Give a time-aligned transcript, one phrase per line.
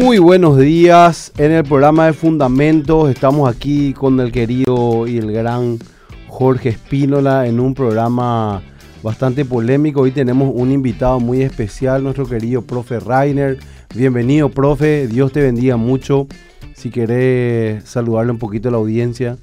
[0.00, 3.10] Muy buenos días en el programa de Fundamentos.
[3.10, 5.78] Estamos aquí con el querido y el gran
[6.26, 8.62] Jorge Espínola en un programa
[9.02, 10.00] bastante polémico.
[10.00, 13.58] Hoy tenemos un invitado muy especial, nuestro querido profe Rainer.
[13.94, 15.06] Bienvenido, profe.
[15.06, 16.26] Dios te bendiga mucho.
[16.72, 19.36] Si querés saludarle un poquito a la audiencia.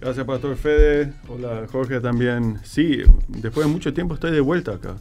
[0.00, 1.12] Gracias, Pastor Fede.
[1.28, 2.58] Hola, Jorge también.
[2.62, 4.96] Sí, después de mucho tiempo estoy de vuelta acá.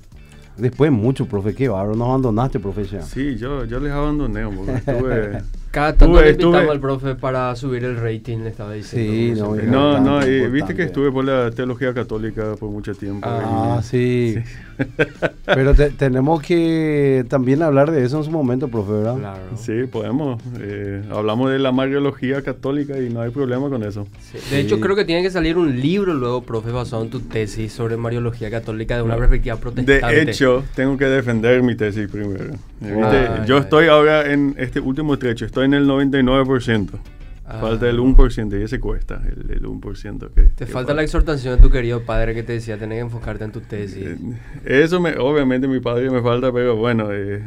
[0.57, 2.86] Después mucho, profe, qué bárbaro, nos abandonaste, profe.
[3.01, 5.41] Sí, yo, yo les abandoné, porque estuve...
[5.73, 9.55] Cada tanto le invitamos al profe para subir el rating, le estaba diciendo.
[9.55, 13.27] Sí, no, no, no y viste que estuve por la teología católica por mucho tiempo.
[13.27, 14.36] Ah, sí.
[15.45, 19.17] Pero tenemos que también hablar de eso en su momento, profe, ¿verdad?
[19.17, 19.41] Claro.
[19.57, 20.39] Sí, podemos.
[20.59, 24.07] Eh, hablamos de la mariología católica y no hay problema con eso.
[24.51, 27.73] De hecho, creo que tiene que salir un libro luego, profe, basado en tu tesis
[27.73, 30.25] sobre mariología católica de una perspectiva protestante.
[30.25, 32.53] De hecho, tengo que defender mi tesis primero.
[32.83, 37.00] Ah, yo estoy ahora en este último trecho, estoy en el 99%.
[37.45, 40.44] Falta el 1% y ese cuesta, el, 1% que...
[40.44, 43.52] Te falta la exhortación de tu querido padre que te decía, tenés que enfocarte en
[43.52, 44.05] tu tesis.
[44.05, 44.17] Eh,
[44.64, 47.44] eso me, obviamente mi padre me falta, pero bueno, eh,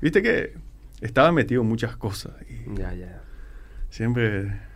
[0.00, 0.54] viste que
[1.00, 2.32] estaba metido en muchas cosas.
[2.76, 3.22] ya, ya.
[3.90, 4.66] Siempre...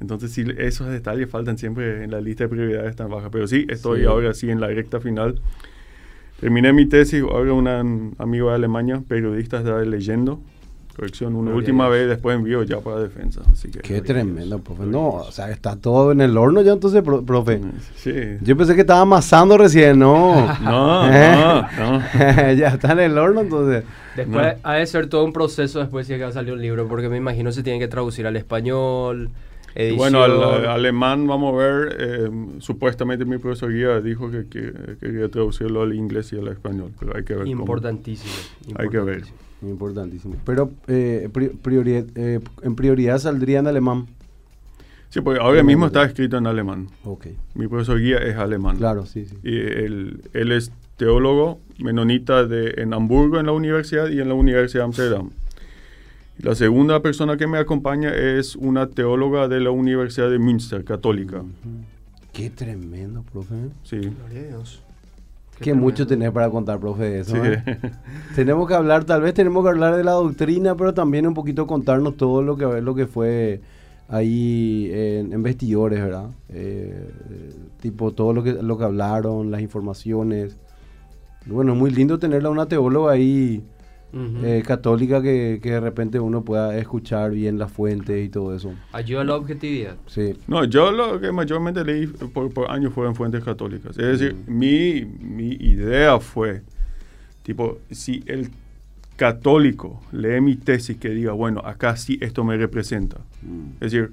[0.00, 3.30] Entonces sí, esos detalles faltan siempre en la lista de prioridades tan baja.
[3.30, 5.40] Pero sí, estoy ahora sí en la recta final.
[6.40, 10.40] Terminé mi tesis, ahora un amigo de Alemania, periodista, estaba leyendo
[10.94, 13.40] corrección una última vez, después envío ya para defensa.
[13.50, 14.84] Así que Qué tremendo, profe.
[14.84, 17.60] No, o sea, está todo en el horno ya entonces, profe.
[17.96, 18.12] Sí.
[18.40, 20.58] Yo pensé que estaba amasando recién, no.
[20.62, 22.02] no, no, no.
[22.54, 23.84] ya está en el horno entonces.
[24.16, 27.16] Después ha de ser todo un proceso después si que salió un libro, porque me
[27.16, 29.30] imagino se tiene que traducir al español.
[29.74, 29.98] Edición.
[29.98, 34.46] Bueno, al, alemán vamos a ver, eh, supuestamente mi profesor guía dijo que,
[35.00, 37.46] quería traducirlo al inglés y al español, pero hay que ver.
[37.46, 38.32] Importantísimo.
[38.76, 39.24] Hay que ver.
[39.62, 40.36] Importantísimo.
[40.44, 44.06] Pero eh, eh, en prioridad saldría en alemán.
[45.10, 46.88] Sí, porque ahora mismo está escrito en alemán.
[47.04, 47.36] Okay.
[47.54, 48.76] Mi profesor guía es alemán.
[48.76, 49.36] Claro, sí, sí.
[49.42, 54.34] Y él, él es teólogo menonita de, en Hamburgo en la universidad y en la
[54.34, 55.30] Universidad de Amsterdam.
[56.42, 61.42] La segunda persona que me acompaña es una teóloga de la Universidad de Münster, católica.
[62.32, 63.54] Qué tremendo, profe.
[63.82, 63.98] Sí.
[63.98, 64.82] Gloria a Dios.
[65.60, 67.36] Que mucho tenés para contar, profe, de eso.
[67.44, 67.62] ¿eh?
[68.34, 71.66] tenemos que hablar, tal vez tenemos que hablar de la doctrina, pero también un poquito
[71.66, 73.60] contarnos todo lo que, lo que fue
[74.08, 76.30] ahí en, vestidores, ¿verdad?
[76.48, 77.10] Eh,
[77.80, 80.56] tipo todo lo que, lo que hablaron, las informaciones.
[81.44, 83.62] Bueno, es muy lindo tenerla una teóloga ahí
[84.12, 88.72] eh, católica que, de repente uno pueda escuchar bien las fuentes y todo eso.
[88.92, 89.96] Ayuda a la objetividad.
[90.06, 90.36] Sí.
[90.46, 93.96] No, yo lo que mayormente leí por, años fueron fuentes católicas.
[93.98, 96.62] Es decir, mi, mi idea fue,
[97.42, 98.50] tipo, si el
[99.20, 103.18] católico lee mi tesis que diga, bueno, acá sí esto me representa.
[103.42, 103.72] Mm.
[103.74, 104.12] Es decir,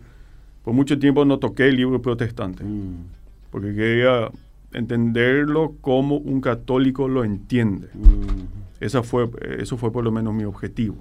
[0.66, 3.06] por mucho tiempo no toqué el libro protestante, mm.
[3.50, 4.30] porque quería
[4.74, 7.88] entenderlo como un católico lo entiende.
[7.94, 8.67] Mm.
[8.80, 9.30] Esa fue,
[9.60, 10.98] eso fue por lo menos mi objetivo.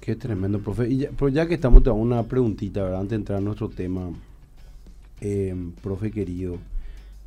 [0.00, 0.88] Qué tremendo, profe.
[0.88, 3.00] Y ya, pues ya que estamos, te una preguntita, ¿verdad?
[3.00, 4.10] Antes de entrar a nuestro tema,
[5.20, 6.58] eh, profe querido.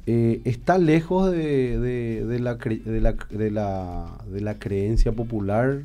[0.08, 5.82] Eh, ¿Está lejos de, de, la, de, la, de, la, de la creencia popular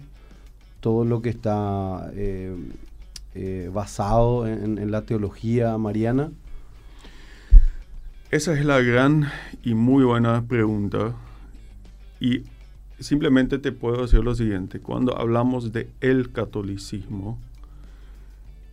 [0.81, 6.31] todo lo que está eh, basado en, en la teología mariana?
[8.31, 9.29] Esa es la gran
[9.65, 11.15] y muy buena pregunta.
[12.21, 12.43] Y
[13.01, 17.39] simplemente te puedo decir lo siguiente, cuando hablamos de el catolicismo,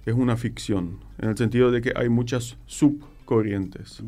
[0.05, 4.03] es una ficción, en el sentido de que hay muchas subcorrientes.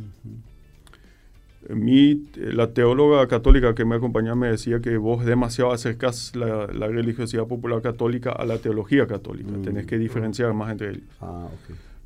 [1.68, 7.81] la teóloga católica que me acompañaba me decía que vos demasiado acercas la, religiosidad popular
[7.81, 9.52] católica a la teología católica.
[9.52, 9.62] Mm.
[9.62, 11.03] Tenés que diferenciar más entre ellos.
[11.19, 11.50] Ah,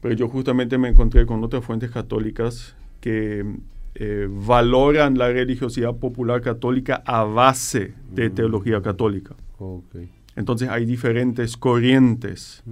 [0.02, 3.46] Pero yo justamente me encontré con otras fuentes católicas que
[3.96, 8.34] eh, valoran la religiosidad popular católica a base de mm.
[8.34, 9.36] teología católica.
[10.36, 12.64] Entonces hay diferentes corrientes.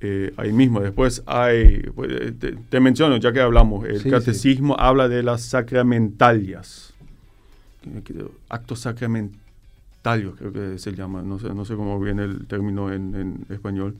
[0.00, 5.08] Eh, ahí mismo, después hay, pues, eh, te, menciono, ya que hablamos, el catecismo habla
[5.08, 6.94] de las sacramentalias.
[8.48, 13.14] Actos sacramentarios, creo que se llama, no sé, no sé cómo viene el término en,
[13.14, 13.96] en español.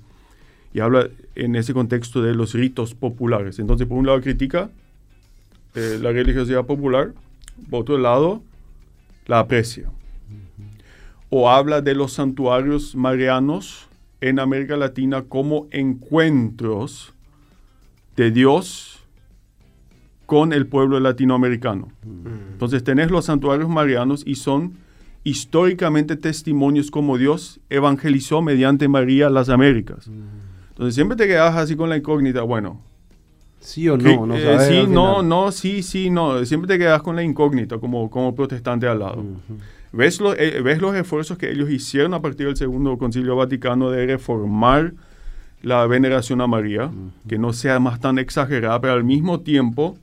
[0.73, 3.59] Y habla en ese contexto de los ritos populares.
[3.59, 4.71] Entonces, por un lado critica
[5.77, 7.13] eh, la religiosidad popular,
[7.71, 8.43] por otro lado,
[9.27, 9.91] la aprecia.
[11.31, 13.89] O habla de los santuarios marianos
[14.21, 17.13] en América Latina como encuentros
[18.17, 19.05] de Dios
[20.25, 21.89] con el pueblo latinoamericano.
[22.53, 24.75] Entonces tenés los santuarios marianos y son
[25.25, 30.09] históricamente testimonios como Dios evangelizó mediante María las Américas.
[30.71, 32.81] Entonces siempre te quedas así con la incógnita, bueno.
[33.61, 36.45] Sí o no, no eh, Sí, no, no, sí, sí, no.
[36.45, 39.25] Siempre te quedas con la incógnita como, como protestante al lado.
[39.93, 43.91] ¿Ves, los, eh, ¿Ves los esfuerzos que ellos hicieron a partir del Segundo Concilio Vaticano
[43.91, 44.93] de reformar
[45.63, 46.91] la veneración a María?
[47.29, 49.97] Que no sea más tan exagerada, pero al mismo tiempo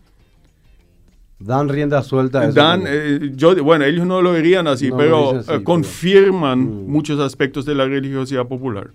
[1.46, 2.54] Dan rienda suelta a eso.
[2.54, 6.88] Dan, eh, yo, bueno, ellos no lo verían así, pero confirman mm.
[6.88, 8.92] muchos aspectos de la religiosidad popular.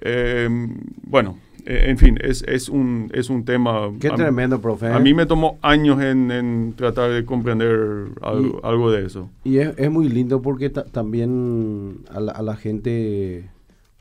[0.00, 3.90] Em, bueno, e, en fin, es, es, un, es un tema...
[4.00, 4.86] Qué tremendo, profe.
[4.88, 9.30] A mí me tomó años en, tratar de comprender algo, de eso.
[9.44, 13.50] Y es, muy lindo porque también a la, gente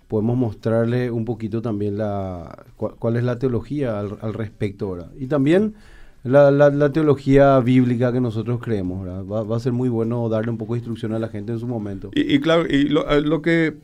[0.08, 4.92] podemos mostrarle un poquito también la cuál, es la teología al, al respecto.
[4.92, 5.12] ¿verdad?
[5.20, 5.76] Y también
[6.28, 9.08] la, teología bíblica que nosotros creemos.
[9.08, 11.68] Va, a ser muy bueno darle un poco de instrucción a la gente en su
[11.68, 12.12] momento.
[12.14, 13.76] Y, claro, y eh, lo, que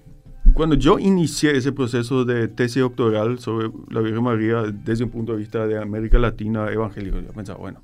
[0.53, 5.33] cuando yo inicié ese proceso de tesis doctoral sobre la Virgen María desde un punto
[5.33, 7.81] de vista de América Latina evangélico, yo pensaba, bueno,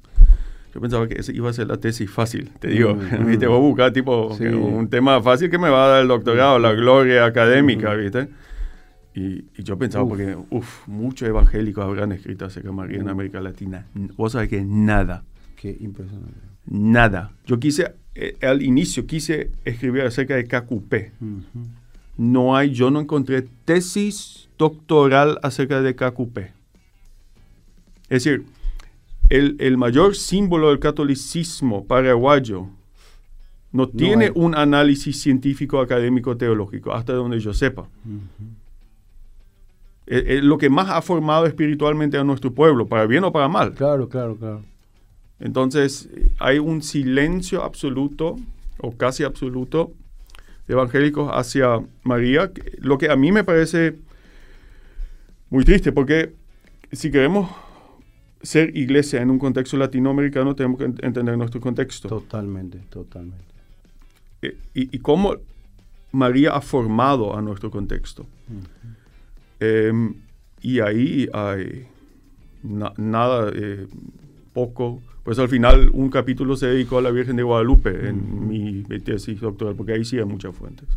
[0.74, 2.95] yo pensaba que esa iba a ser la tesis fácil, te digo.
[2.95, 6.07] Mm, te voy a buscar tipo un tema fácil que me va a dar el
[6.07, 8.30] doctorado, la gloria académica, ¿viste?
[9.15, 13.88] Y, yo pensaba, porque, uff, muchos evangélicos habrán escrito acerca de María en América Latina.
[14.15, 15.24] Vos sabés que nada.
[15.56, 16.39] Qué impresionante.
[16.68, 17.31] Nada.
[17.45, 20.94] Yo quise, eh, al inicio quise escribir acerca de KQP.
[22.19, 26.38] No hay, yo no encontré tesis doctoral acerca de KQP.
[28.10, 28.45] Es decir,
[29.30, 32.68] el, el mayor símbolo del catolicismo paraguayo
[33.71, 37.88] no, tiene un análisis científico, académico, teológico, hasta donde yo sepa
[40.10, 43.74] es, lo que más ha formado espiritualmente a nuestro pueblo, para bien o para mal.
[43.74, 44.63] Claro, claro, claro.
[45.39, 48.38] Entonces, hay un silencio absoluto,
[48.80, 49.94] o casi absoluto,
[50.69, 53.95] evangélicos hacia María, lo que a mí me parece
[55.50, 56.33] muy triste, porque
[56.92, 57.50] si queremos
[58.42, 62.07] ser iglesia en un contexto latinoamericano, tenemos que entender nuestro contexto.
[62.07, 63.44] Totalmente, totalmente.
[64.42, 65.36] Eh, y, y, cómo
[66.12, 68.25] María ha formado a nuestro contexto.
[69.60, 70.15] Em,
[70.62, 71.88] y ahí hay
[72.63, 73.88] nada, eh,
[74.54, 75.01] poco.
[75.30, 79.40] Pues al final un capítulo se dedicó a la Virgen de Guadalupe en mi tesis
[79.40, 80.88] doctoral, porque ahí sí hay muchas fuentes.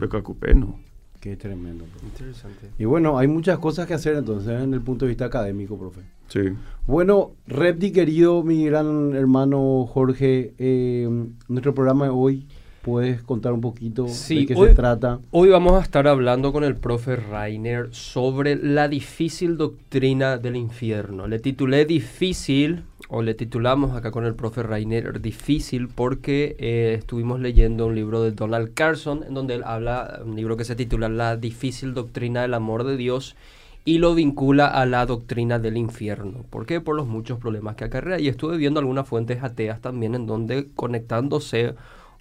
[0.00, 0.24] Pero
[0.56, 0.80] no.
[1.20, 1.84] Qué tremendo.
[2.02, 2.70] Interesante.
[2.80, 6.00] Y bueno, hay muchas cosas que hacer entonces en el punto de vista académico, profe.
[6.26, 6.40] Sí.
[6.88, 11.08] Bueno, Repti, querido, mi gran hermano Jorge, eh,
[11.46, 12.44] nuestro programa de hoy
[12.86, 15.18] ¿Puedes contar un poquito de qué se trata?
[15.32, 21.26] Hoy vamos a estar hablando con el profe Rainer sobre la difícil doctrina del infierno.
[21.26, 27.40] Le titulé difícil, o le titulamos acá con el profe Rainer difícil, porque eh, estuvimos
[27.40, 31.08] leyendo un libro de Donald Carson, en donde él habla, un libro que se titula
[31.08, 33.36] La difícil doctrina del amor de Dios
[33.84, 36.44] y lo vincula a la doctrina del infierno.
[36.50, 36.80] ¿Por qué?
[36.80, 38.18] Por los muchos problemas que acarrea.
[38.18, 41.76] Y estuve viendo algunas fuentes ateas también en donde conectándose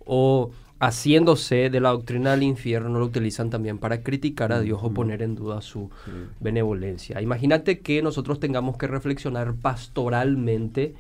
[0.06, 4.92] o haciéndose de la doctrina del infierno lo utilizan también para criticar a Dios o
[4.92, 5.90] poner en duda su
[6.40, 7.22] benevolencia.
[7.22, 10.94] Imagínate que nosotros tengamos que reflexionar pastoralmente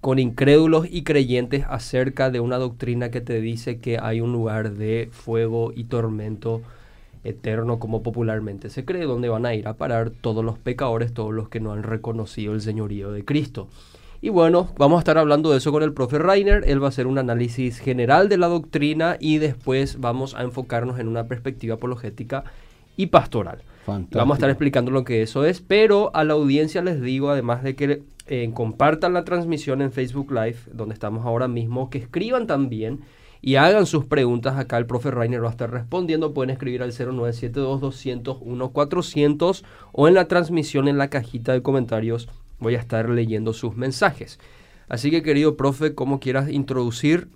[0.00, 4.72] con incrédulos y creyentes acerca de una doctrina que te dice que hay un lugar
[4.72, 6.62] de fuego y tormento
[7.22, 11.34] eterno como popularmente se cree, donde van a ir a parar todos los pecadores, todos
[11.34, 13.68] los que no han reconocido el señorío de Cristo.
[14.22, 16.62] Y bueno, vamos a estar hablando de eso con el profe Rainer.
[16.66, 20.98] Él va a hacer un análisis general de la doctrina y después vamos a enfocarnos
[20.98, 22.44] en una perspectiva apologética
[22.96, 23.62] y pastoral.
[23.86, 27.62] Vamos a estar explicando lo que eso es, pero a la audiencia les digo, además
[27.62, 32.46] de que eh, compartan la transmisión en Facebook Live, donde estamos ahora mismo, que escriban
[32.46, 33.00] también
[33.40, 34.58] y hagan sus preguntas.
[34.58, 36.34] Acá el profe Rainer va a estar respondiendo.
[36.34, 38.38] Pueden escribir al 0972 200
[38.70, 42.28] 400 o en la transmisión en la cajita de comentarios
[42.60, 44.38] voy a estar leyendo sus mensajes.
[44.88, 47.28] Así que querido profe, como quieras introducir,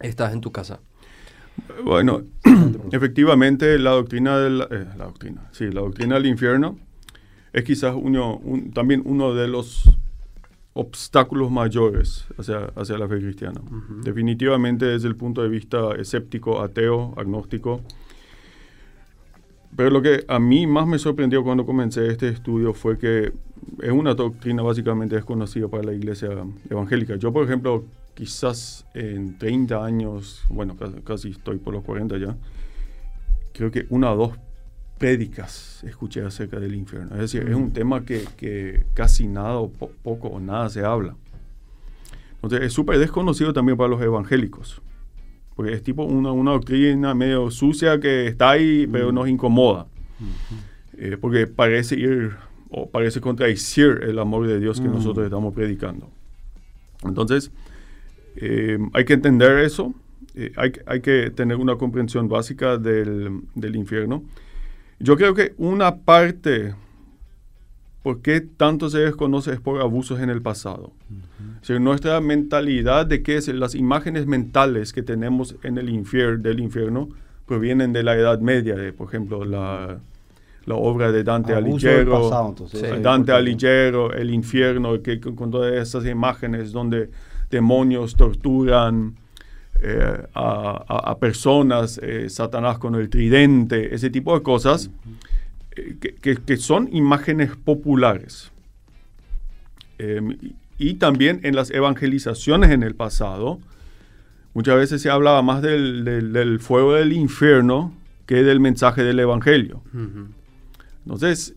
[0.00, 0.80] estás en tu casa.
[1.84, 2.22] Bueno,
[2.92, 6.78] efectivamente la doctrina de eh, la, doctrina, sí, la doctrina del infierno
[7.52, 8.40] es quizás uno,
[8.74, 9.88] también uno de los
[10.74, 13.62] obstáculos mayores hacia, hacia la fe cristiana.
[14.02, 17.80] Definitivamente desde el punto de vista escéptico, ateo, agnóstico.
[19.76, 23.32] Pero lo que a mí más me sorprendió cuando comencé este estudio fue que
[23.82, 26.30] es una doctrina básicamente desconocida para la iglesia
[26.70, 27.16] evangélica.
[27.16, 32.36] Yo, por ejemplo, quizás en 30 años, bueno, casi, estoy por los 40 ya,
[33.52, 34.38] creo que una o dos
[34.96, 37.14] prédicas escuché acerca del infierno.
[37.16, 41.16] Es decir, es un tema que, casi nada o poco o nada se habla.
[42.36, 44.80] Entonces, es súper desconocido también para los evangélicos.
[45.56, 49.86] Porque es tipo una, una doctrina medio sucia que está ahí, pero nos incomoda,
[50.98, 52.36] eh, porque parece ir
[52.70, 56.10] o parece contradecir el amor de Dios que nosotros estamos predicando.
[57.04, 57.50] Entonces,
[58.36, 59.94] eh, hay que entender eso,
[60.34, 64.24] eh, hay, hay, que tener una comprensión básica del, del, infierno.
[64.98, 66.74] Yo creo que una parte
[68.06, 70.92] por qué tanto se desconoce es por abusos en el pasado.
[71.80, 77.08] nuestra mentalidad de que es, las imágenes mentales que tenemos en el infierno, del infierno
[77.46, 79.98] provienen de la Edad Media, de, por ejemplo, la,
[80.66, 82.08] la obra de Dante Alighieri,
[83.02, 87.10] Dante Alighieri, el infierno, que, con todas esas imágenes donde
[87.50, 89.16] demonios torturan
[89.82, 95.35] eh, a, personas, eh, Satanás con el tridente, ese tipo de cosas, eh,
[95.76, 98.50] que, son imágenes populares.
[99.98, 100.36] Em,
[100.78, 103.60] y también en las evangelizaciones en el pasado,
[104.54, 107.92] muchas veces se hablaba más del, fuego del infierno
[108.26, 109.82] que del mensaje del Evangelio.
[111.04, 111.54] Entonces,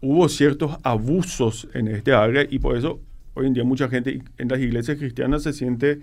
[0.00, 3.00] hubo ciertos abusos en este área y por eso
[3.34, 6.00] hoy en día mucha gente en las iglesias cristianas se siente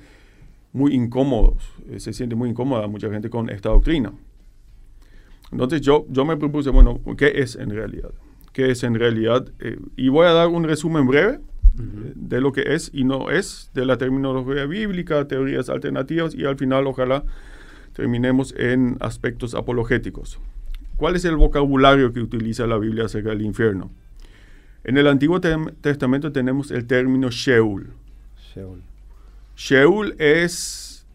[0.72, 4.12] muy incómodos, eh, se siente muy incómoda mucha gente con esta doctrina.
[5.54, 8.10] Entonces yo, yo me propuse, bueno, ¿qué es en realidad?
[8.52, 9.48] ¿Qué es en realidad?
[9.60, 11.40] Eh, y voy a dar un resumen breve
[11.80, 16.46] eh, de lo que es y no es, de la terminología bíblica, teorías alternativas y
[16.46, 17.24] al final ojalá
[17.94, 20.40] terminemos en aspectos apologéticos.
[20.98, 23.92] ¿Cuál es el vocabulario que utiliza la Biblia acerca del infierno?
[24.84, 27.94] En el Antiguo Testamento tenemos el término Sheol.
[28.54, 28.82] Sheol.
[29.56, 31.06] Sheol es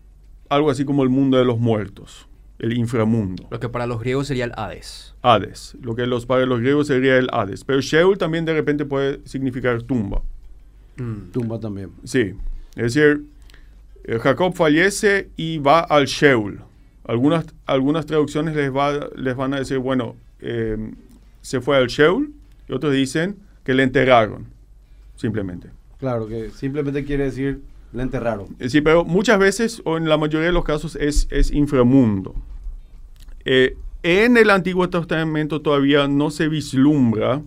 [0.49, 2.28] algo así como el mundo de los muertos,
[2.59, 3.47] el inframundo.
[3.51, 5.15] Lo que para los griegos sería el Hades.
[5.23, 7.65] Hades, lo que los, para los griegos sería el Hades.
[7.65, 10.23] Pero Sheol también de repente puede significar tumba.
[10.97, 11.31] Mm.
[11.33, 11.91] Tumba también.
[12.05, 12.35] Sí,
[12.75, 13.25] es decir,
[14.05, 16.63] eh, Jacob fallece y va al Sheol.
[17.05, 20.93] Algunas, algunas traducciones les, va, les van a decir, bueno, eh,
[21.41, 22.31] se fue al Sheol,
[22.69, 24.47] y otros dicen, que le enterraron,
[25.17, 25.71] simplemente.
[25.99, 28.57] Claro, que simplemente quiere decir le enterraron.
[28.59, 32.35] Eh, sí, pero muchas veces, o en la mayoría de los casos, es, es inframundo.
[33.45, 37.43] Eh, en el Antiguo Testamento todavía no se vislumbra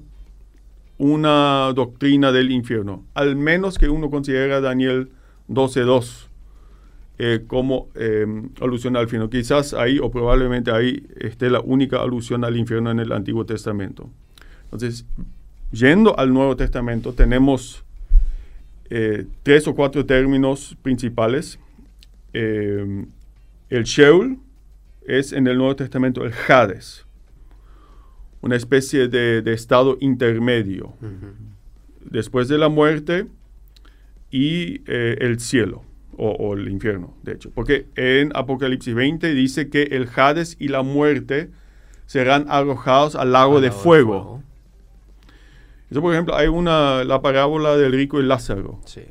[0.97, 5.09] una doctrina del infierno, al menos que uno considera Daniel
[5.49, 6.27] 12.2
[7.17, 7.87] eh, como
[8.59, 9.29] alusión al infierno.
[9.29, 14.09] Quizás ahí o probablemente ahí esté la única alusión al infierno en el Antiguo Testamento.
[14.65, 15.05] Entonces,
[15.71, 17.85] Yendo al Nuevo Testamento, tenemos
[18.93, 21.57] eh, tres o cuatro términos principales.
[22.33, 23.05] Eh,
[23.69, 24.37] el Sheol
[25.07, 27.05] es en el Nuevo Testamento el Hades,
[28.41, 30.93] una especie de, estado intermedio,
[32.03, 33.27] después de la muerte
[34.29, 35.83] y eh, el cielo.
[36.23, 37.49] O, el infierno, de hecho.
[37.49, 41.49] Porque en Apocalipsis 20 dice que el Hades y la muerte
[42.05, 44.43] serán arrojados al lago, de, fuego.
[45.91, 48.79] Eso, por ejemplo, hay una, la parábola del rico y Lázaro.
[48.85, 49.01] Sí.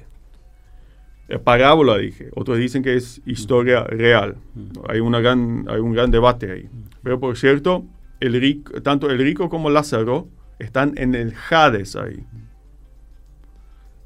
[1.28, 2.30] Eh, parábola, dije.
[2.34, 4.36] Otros dicen que es historia real.
[4.88, 6.70] Hay, una gran, hay un gran debate ahí.
[7.02, 7.84] Pero, por cierto,
[8.18, 12.24] el rico, tanto el rico como Lázaro están en el Hades ahí.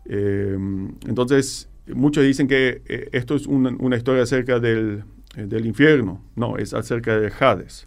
[0.07, 0.59] Eh,
[1.07, 5.05] entonces, muchos dicen que eh, esto es una, una historia acerca del,
[5.37, 6.25] del, infierno.
[6.35, 7.87] No, es acerca del Hades.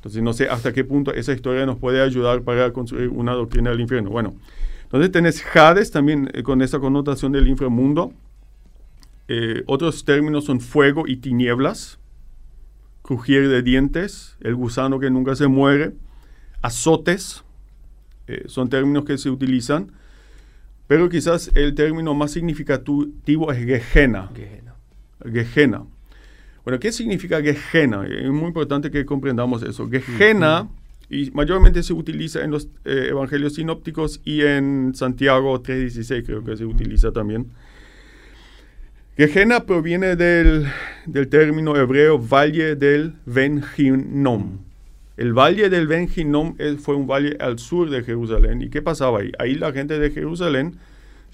[0.00, 3.68] Entonces no sé hasta qué punto esa historia nos puede ayudar para construir una doctrina
[3.68, 4.08] del infierno.
[4.08, 4.34] Bueno,
[4.84, 8.14] entonces tenés Hades también eh, con esa connotación del inframundo.
[9.28, 11.98] Eh, otros términos son fuego y tinieblas,
[13.02, 15.92] crujir de dientes, el gusano que nunca se muere,
[16.62, 17.44] azotes,
[18.26, 19.92] eh, son términos que se utilizan,
[20.86, 24.30] pero quizás el término más significativo es Gehenna.
[24.34, 24.74] Gehenna.
[25.30, 25.84] Gehenna.
[26.64, 28.06] Bueno, ¿qué significa Gehenna?
[28.06, 29.88] Es muy importante que comprendamos eso.
[29.88, 30.68] Gehenna,
[31.08, 36.56] y mayormente se utiliza en los eh, evangelios sinópticos y en Santiago 3.16 creo que
[36.56, 37.50] se utiliza también.
[39.16, 40.66] Gehenna proviene del,
[41.28, 43.62] término hebreo Valle del Ben
[45.16, 46.08] El Valle del Ben
[46.78, 48.62] fue un valle al sur de Jerusalén.
[48.62, 49.32] ¿Y qué pasaba ahí?
[49.38, 50.76] Ahí la gente de Jerusalén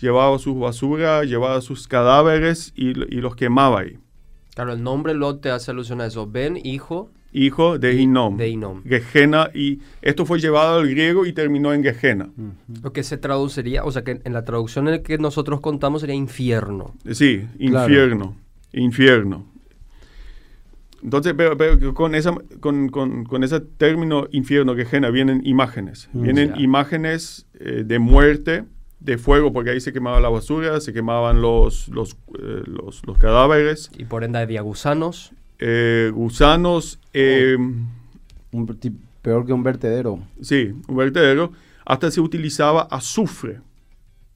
[0.01, 3.99] llevaba sus basura, llevaba sus cadáveres y, y los quemaba ahí.
[4.57, 6.27] Claro, el nombre Lot te hace alusión a eso.
[6.27, 7.11] Ben, hijo.
[7.31, 8.39] Hijo de Inom.
[8.39, 8.83] De Inom.
[8.85, 12.31] Gehenna, y esto fue llevado al griego y terminó en Gehenna.
[12.83, 16.17] Lo que se traduciría, o sea, que en la traducción en que nosotros contamos sería
[16.17, 16.95] infierno.
[17.13, 18.35] Sí, infierno.
[18.73, 19.45] Infierno.
[21.03, 26.09] Entonces, pero, con, esa, con, con, ese término infierno, Gehenna, vienen imágenes.
[26.15, 28.65] Mm, vienen imágenes eh, de muerte,
[29.07, 33.91] de fuego, porque ahí se quemaba la basura, se quemaban los, los, eh, los, cadáveres.
[33.97, 35.33] Y por ende había gusanos.
[35.61, 36.99] Eh, gusanos.
[37.15, 37.89] un,
[39.23, 40.19] peor que un vertedero.
[40.43, 41.53] Sí, un vertedero.
[41.85, 43.61] Hasta se utilizaba azufre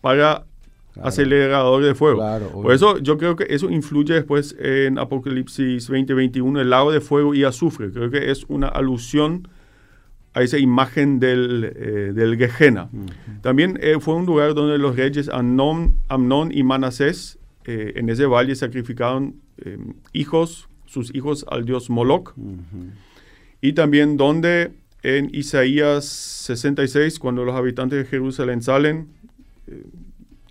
[0.01, 0.45] para
[1.03, 2.23] acelerador de fuego.
[2.63, 7.35] Por eso yo creo que eso influye después en Apocalipsis 2021, el lago de fuego
[7.35, 7.91] y azufre.
[7.91, 9.49] Creo que es una alusión
[10.33, 12.89] a esa imagen del, eh, del Gehenna.
[13.43, 18.27] También eh, fue un lugar donde los reyes Amnón, Amnón y Manasés eh, en ese
[18.27, 19.35] valle sacrificaron
[20.15, 22.33] hijos, sus hijos al dios Moloch.
[23.61, 24.73] Y también donde
[25.03, 29.09] en Isaías 66, cuando los habitantes de Jerusalén salen,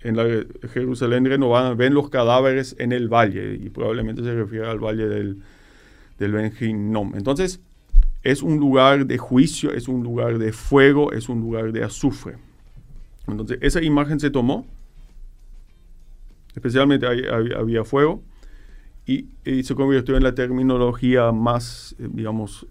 [0.03, 4.77] en la Jerusalén renovada, ven los cadáveres en el valle, y probablemente se refiere al
[4.77, 5.39] valle del,
[6.19, 6.35] del
[7.15, 7.59] Entonces,
[8.23, 12.37] es un lugar de juicio, es un lugar de fuego, es un lugar de azufre.
[13.27, 14.65] Entonces, esa imagen se tomó,
[16.53, 18.21] especialmente había fuego,
[19.05, 19.27] y,
[19.63, 22.67] se convirtió en la terminología más, eh, digamos,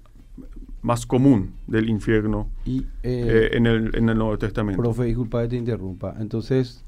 [0.83, 4.81] más común del infierno y, eh, eh, en, el, en, el, Nuevo Testamento.
[4.81, 6.15] Profe, disculpa que te interrumpa.
[6.21, 6.85] Entonces,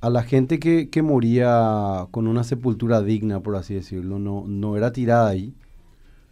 [0.00, 4.76] a la gente que, que, moría con una sepultura digna, por así decirlo, no, no
[4.76, 5.54] era tirada ahí,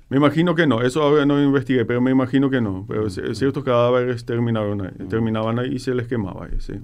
[0.09, 2.87] me imagino que no, eso ahora no investigué, pero me imagino que no.
[2.89, 6.75] Pero ciertos cadáveres terminaron ahí, terminaban ahí y se les quemaba ahí, sí.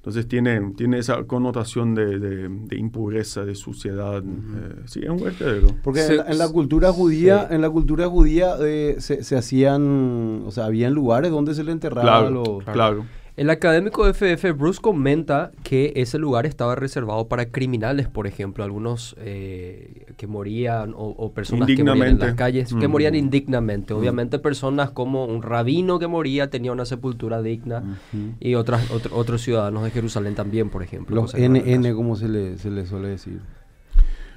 [0.00, 4.22] Entonces tiene, tiene esa connotación de, de, impureza, de suciedad.
[4.24, 5.68] Eh, sí, es un vertedero.
[5.82, 10.64] Porque en, la, cultura judía, en la cultura judía eh, se, se, hacían, o sea,
[10.64, 13.04] habían lugares donde se le enterraba claro, Claro.
[13.36, 19.14] El académico FF Bruce comenta que ese lugar estaba reservado para criminales, por ejemplo, algunos
[19.18, 23.94] eh, que morían o, personas que morían en las calles, que morían indignamente.
[23.94, 27.98] Obviamente personas como un rabino que moría tenía una sepultura digna
[28.40, 31.16] y otras, otros ciudadanos de Jerusalén también, por ejemplo.
[31.16, 33.40] Los NN, como se le, se le suele decir.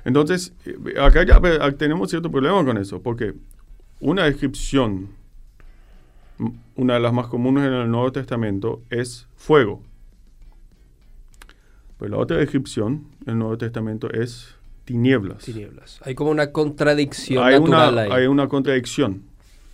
[0.05, 1.39] Entonces, eh, acá ya
[1.77, 3.33] tenemos cierto problema con eso, porque
[3.99, 5.09] una descripción
[6.75, 9.81] una de las más comunes en el Nuevo Testamento es fuego.
[11.97, 15.45] Pues la otra descripción en el Nuevo Testamento es tinieblas.
[15.45, 15.99] Tinieblas.
[16.03, 18.11] Hay como una contradicción hay natural una, ahí.
[18.11, 19.23] Hay una contradicción.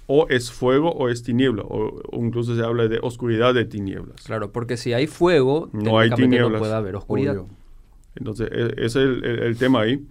[0.08, 1.64] O es fuego o es tiniebla.
[1.64, 4.24] O, incluso se habla de oscuridad de tinieblas.
[4.24, 6.54] Claro, porque si hay fuego, no hay tinieblas.
[6.54, 7.44] No puede haber oscuridad.
[8.16, 10.04] Entonces, e, ese es el, tema ahí.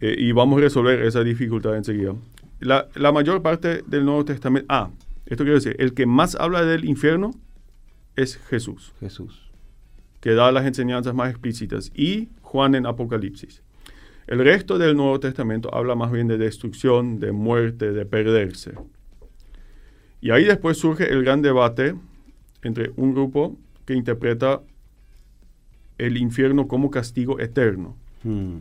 [0.00, 2.14] Eh, y vamos a resolver esa dificultad enseguida.
[2.60, 4.66] La, la mayor parte del Nuevo Testamento...
[4.68, 4.90] Ah,
[5.28, 7.32] esto quiere decir, el que más habla del infierno
[8.16, 8.94] es Jesús.
[8.98, 9.50] Jesús.
[10.20, 11.92] Que da las enseñanzas más explícitas.
[11.94, 13.62] Y Juan en Apocalipsis.
[14.26, 18.72] El resto del Nuevo Testamento habla más bien de destrucción, de muerte, de perderse.
[20.20, 21.94] Y ahí después surge el gran debate
[22.62, 24.62] entre un grupo que interpreta
[25.98, 27.96] el infierno como castigo eterno.
[28.24, 28.60] Hmm.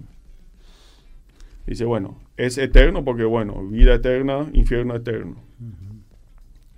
[1.65, 5.35] Dice, bueno, es eterno porque, bueno, vida eterna, infierno eterno.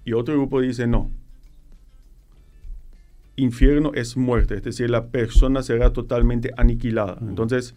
[0.05, 1.11] Y otro grupo dice no.
[3.35, 7.17] Infierno es muerte, es decir, la persona será totalmente aniquilada.
[7.21, 7.75] Entonces,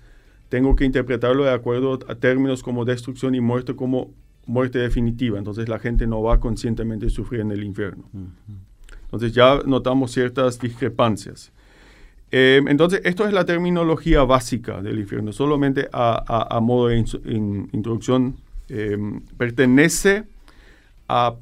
[0.48, 4.12] tengo que interpretarlo de acuerdo a términos como destrucción y muerte como
[4.46, 5.38] muerte definitiva.
[5.38, 8.04] Entonces, la gente no va conscientemente a sufrir en el infierno.
[9.04, 11.52] Entonces, ya notamos ciertas discrepancias.
[12.30, 15.32] Em, entonces, esto es la terminología básica del infierno.
[15.32, 18.36] Solamente a, modo de introducción,
[18.68, 20.24] em, pertenece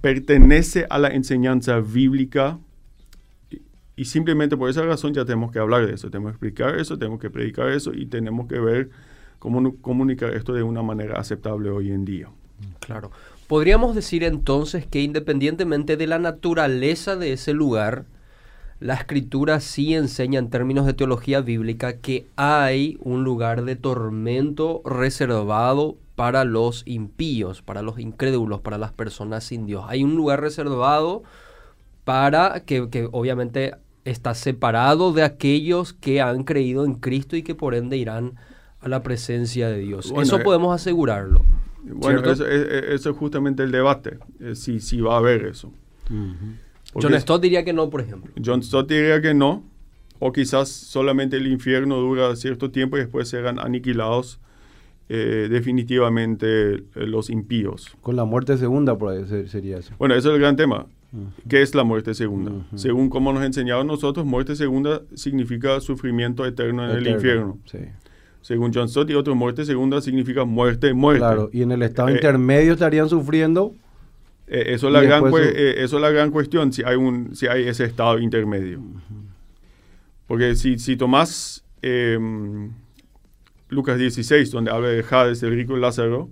[0.00, 2.58] pertenece a la enseñanza bíblica
[3.96, 6.98] y, simplemente por esa razón ya tenemos que hablar de eso, tenemos que explicar eso,
[6.98, 8.90] tenemos que predicar eso y tenemos que ver
[9.38, 12.28] cómo comunicar esto de una manera aceptable hoy en día.
[12.80, 13.10] Claro.
[13.46, 18.04] Podríamos decir entonces que independientemente de la naturaleza de ese lugar,
[18.78, 24.82] la escritura sí enseña en términos de teología bíblica que hay un lugar de tormento
[24.84, 29.86] reservado para los impíos, para los incrédulos, para las personas sin Dios.
[29.88, 31.22] Hay un lugar reservado
[32.04, 33.72] para que, obviamente
[34.04, 38.34] está separado de aquellos que han creído en Cristo y que por ende irán
[38.80, 40.12] a la presencia de Dios.
[40.14, 41.42] eso eh, podemos asegurarlo.
[41.84, 45.72] Bueno, eso, es justamente el debate, eh, si, si va a haber eso.
[46.92, 48.30] John Stott diría que no, por ejemplo.
[48.44, 49.64] John Stott diría que no,
[50.18, 54.38] o quizás solamente el infierno dura cierto tiempo y después serán aniquilados
[55.12, 57.96] eh, definitivamente eh, los impíos.
[58.00, 59.92] Con la muerte segunda, por ahí sería eso.
[59.98, 60.86] Bueno, ese es el gran tema.
[61.48, 62.52] ¿Qué es la muerte segunda?
[62.76, 67.58] Según como nos enseñaron nosotros, muerte segunda significa sufrimiento eterno en el infierno.
[68.40, 71.18] Según John Stott y otros, muerte segunda significa muerte, muerte.
[71.18, 73.74] Claro, y en el estado eh, intermedio estarían sufriendo.
[74.46, 77.84] eso, es la gran eso es la gran cuestión, si hay, un, si hay ese
[77.84, 78.80] estado intermedio.
[80.28, 82.70] Porque si, si tomás em,
[83.70, 86.30] Lucas 16, donde habla de Hades, el rico Lázaro,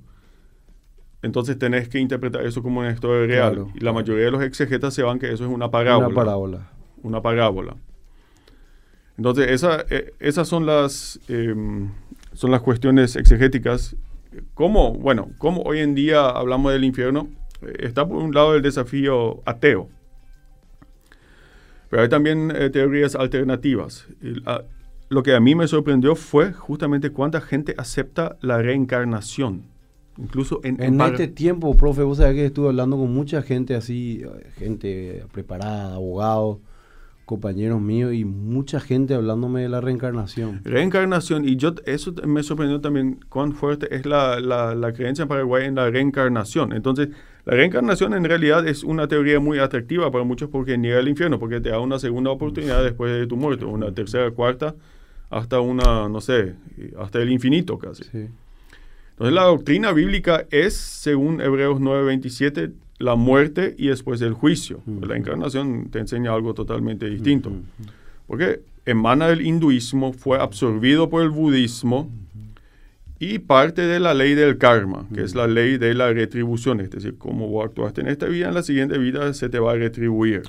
[1.23, 3.67] entonces tenés que interpretar eso como una historia real.
[3.75, 6.09] y la mayoría de los exegetas se van que eso es una parábola.
[6.09, 6.71] Una parábola.
[7.03, 7.77] Una parábola.
[9.17, 11.91] Entonces, esa, eh, esas son las, em,
[12.35, 13.97] son las cuestiones exegéticas.
[14.55, 17.29] ¿Cómo, bueno, cómo hoy en día hablamos del infierno?
[17.81, 19.89] Está por un lado el desafío ateo.
[21.91, 24.07] Pero hay también eh, teorías alternativas.
[24.47, 24.63] Ah,
[25.09, 29.63] lo que a mí me sorprendió fue justamente cuánta gente acepta la reencarnación.
[30.19, 34.23] Incluso en, en este tiempo, profe, vos sabés que estuve hablando con mucha gente así,
[34.57, 36.59] gente preparada, abogados,
[37.25, 40.63] compañeros míos y mucha gente hablándome de la reencarnación.
[40.65, 45.29] Reencarnación, y yo eso me sorprendió también cuán fuerte es la, la, la creencia en
[45.29, 46.73] Paraguay en la reencarnación.
[46.73, 47.11] Entonces,
[47.45, 51.39] la reencarnación en realidad es una teoría muy atractiva para muchos porque niega el infierno,
[51.39, 54.75] porque te da una segunda oportunidad después de tu muerte, una tercera, cuarta,
[55.31, 56.55] hasta una, no sé,
[56.99, 58.05] hasta el infinito casi.
[58.13, 64.81] Entonces la doctrina bíblica es, según Hebreos 9:27, la muerte y después el juicio.
[65.03, 67.53] La encarnación te enseña algo totalmente distinto.
[68.27, 72.11] Porque emana del hinduismo, fue absorbido por el budismo
[73.19, 76.81] y parte de la ley del karma, que es la ley de la retribución.
[76.81, 79.73] Es decir, como vos actuaste en esta vida, en la siguiente vida se te va
[79.73, 80.43] a retribuir.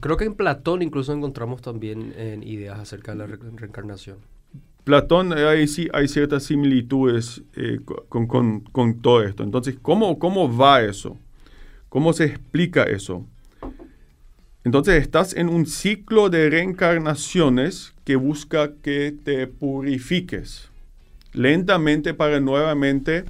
[0.00, 4.18] Creo que en Platón incluso encontramos también ideas acerca de la reencarnación.
[4.84, 7.78] Platón, eh, ahí sí hay ciertas similitudes eh,
[8.08, 9.42] con, con, con, todo esto.
[9.42, 11.18] Entonces, ¿cómo, ¿cómo va eso?
[11.88, 13.26] ¿Cómo se explica eso?
[14.64, 20.70] Entonces, estás en un ciclo de reencarnaciones que busca que te purifiques
[21.32, 23.24] lentamente para nuevamente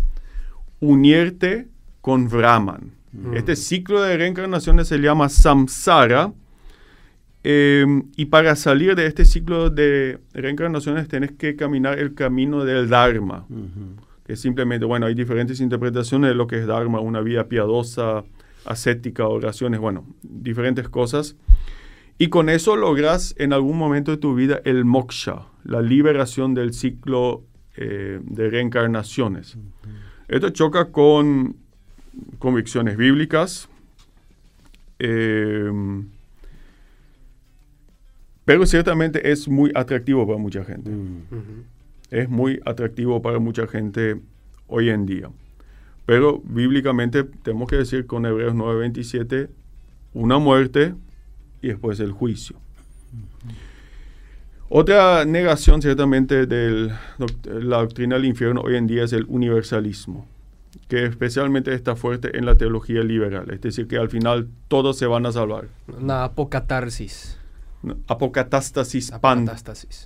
[0.81, 1.69] unirte
[2.01, 2.93] con Brahman.
[3.13, 3.35] Mm.
[3.35, 6.33] Este ciclo de reencarnaciones se llama samsara.
[7.43, 12.89] Em, y para salir de este ciclo de reencarnaciones tienes que caminar el camino del
[12.89, 13.47] Dharma.
[14.25, 18.25] Que simplemente, bueno, hay diferentes interpretaciones de lo que es Dharma, una vida piadosa,
[18.65, 21.37] ascética, oraciones, bueno, diferentes cosas.
[22.19, 26.75] Y con eso logras en algún momento de tu vida el moksha, la liberación del
[26.75, 27.45] ciclo
[27.77, 29.57] eh, de reencarnaciones.
[30.29, 31.57] Esto choca con
[32.39, 33.69] convicciones bíblicas,
[34.99, 35.71] eh,
[38.45, 40.91] pero ciertamente es muy atractivo para mucha gente.
[40.91, 41.65] Mm.
[42.11, 44.21] Es muy atractivo para mucha gente
[44.67, 45.31] hoy en día.
[46.07, 49.49] Pero bíblicamente tenemos que decir con Hebreos 9:27,
[50.15, 50.95] una muerte
[51.63, 52.57] y después el juicio.
[54.69, 56.93] Otra negación ciertamente de
[57.45, 60.27] la doctrina del infierno hoy en día es el universalismo
[60.89, 65.07] que especialmente está fuerte en la teología liberal, es decir, que al final todos se
[65.07, 65.69] van a salvar.
[65.89, 67.39] Una apocatarsis.
[68.07, 69.51] Apocatástasis pan.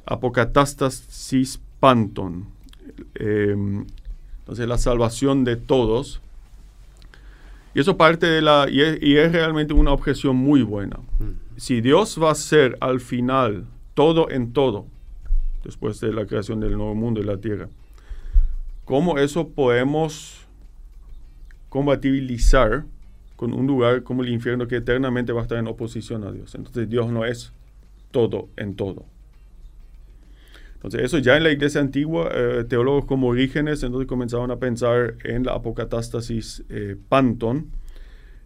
[0.06, 2.46] Apocatástasis panton.
[3.14, 3.86] Em,
[4.40, 6.20] entonces, la salvación de todos.
[7.74, 8.66] Y eso parte de la.
[8.70, 10.98] Y es, realmente una objeción muy buena.
[11.18, 11.56] Mm.
[11.56, 14.86] Si Dios va a ser al final todo en todo,
[15.64, 17.68] después de la creación del nuevo mundo y la tierra,
[18.84, 20.43] ¿cómo eso podemos
[21.74, 22.84] compatibilizar
[23.34, 26.54] con un lugar como el infierno que eternamente va a estar en oposición a Dios.
[26.54, 27.52] Entonces Dios no es
[28.12, 29.06] todo en todo.
[30.74, 35.16] Entonces eso ya en la iglesia antigua, eh, teólogos como Orígenes entonces comenzaron a pensar
[35.24, 37.66] en la apocatástasis eh, panton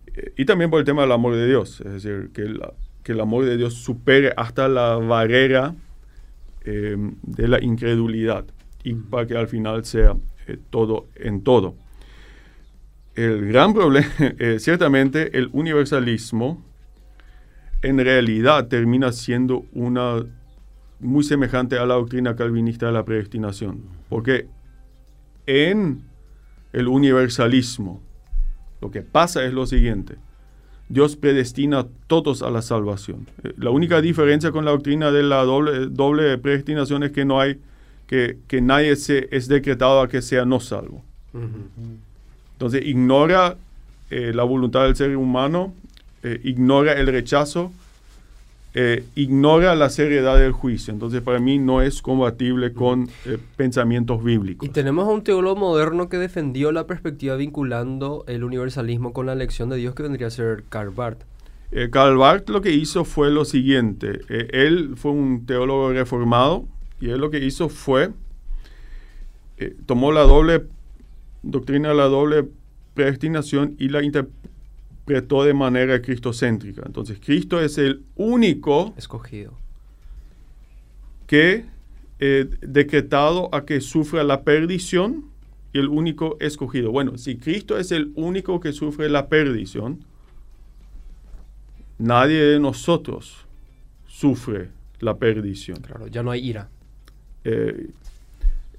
[0.06, 2.58] eh, y también por el tema del amor de Dios, es decir, que,
[3.02, 5.74] que el amor de Dios supere hasta la barrera
[6.64, 8.46] de la incredulidad
[8.84, 10.16] y para que al final sea
[10.70, 11.74] todo en todo
[13.24, 16.62] el gran problema, eh, ciertamente el universalismo
[17.82, 20.24] en realidad termina siendo una
[21.00, 24.46] muy semejante a la doctrina calvinista de la predestinación, porque
[25.46, 26.02] en
[26.72, 28.00] el universalismo
[28.80, 30.16] lo que pasa es lo siguiente,
[30.88, 33.28] Dios predestina a todos a la salvación.
[33.42, 37.60] Eh, la única diferencia con la doctrina de la doble, predestinación es que no hay,
[38.06, 41.02] que, nadie se, es decretado a que sea no salvo.
[42.58, 43.56] Entonces ignora
[44.10, 45.74] eh, la voluntad del ser humano,
[46.24, 47.70] eh, ignora el rechazo,
[48.74, 50.92] eh, ignora la seriedad del juicio.
[50.92, 53.08] Entonces para mí no es compatible con
[53.56, 54.68] pensamientos bíblicos.
[54.68, 59.34] Y tenemos a un teólogo moderno que defendió la perspectiva vinculando el universalismo con la
[59.34, 61.22] elección de Dios que vendría a ser Karl Barth.
[61.92, 64.18] Karl Barth lo que hizo fue lo siguiente.
[64.28, 66.64] él fue un teólogo reformado
[67.00, 68.10] y él lo que hizo fue,
[69.86, 70.64] tomó la doble
[71.42, 72.48] doctrina de la doble
[72.94, 76.82] predestinación y la interpretó de manera cristocéntrica.
[76.84, 79.52] Entonces, Cristo es el único escogido.
[81.26, 81.66] que
[82.20, 85.26] eh, decretado a que sufra la perdición
[85.72, 86.90] y el único escogido.
[86.90, 90.00] Bueno, si Cristo es el único que sufre la perdición,
[91.98, 93.46] nadie de nosotros
[94.06, 95.80] sufre la perdición.
[95.80, 96.68] Claro, ya no hay ira.
[97.44, 97.90] Eh,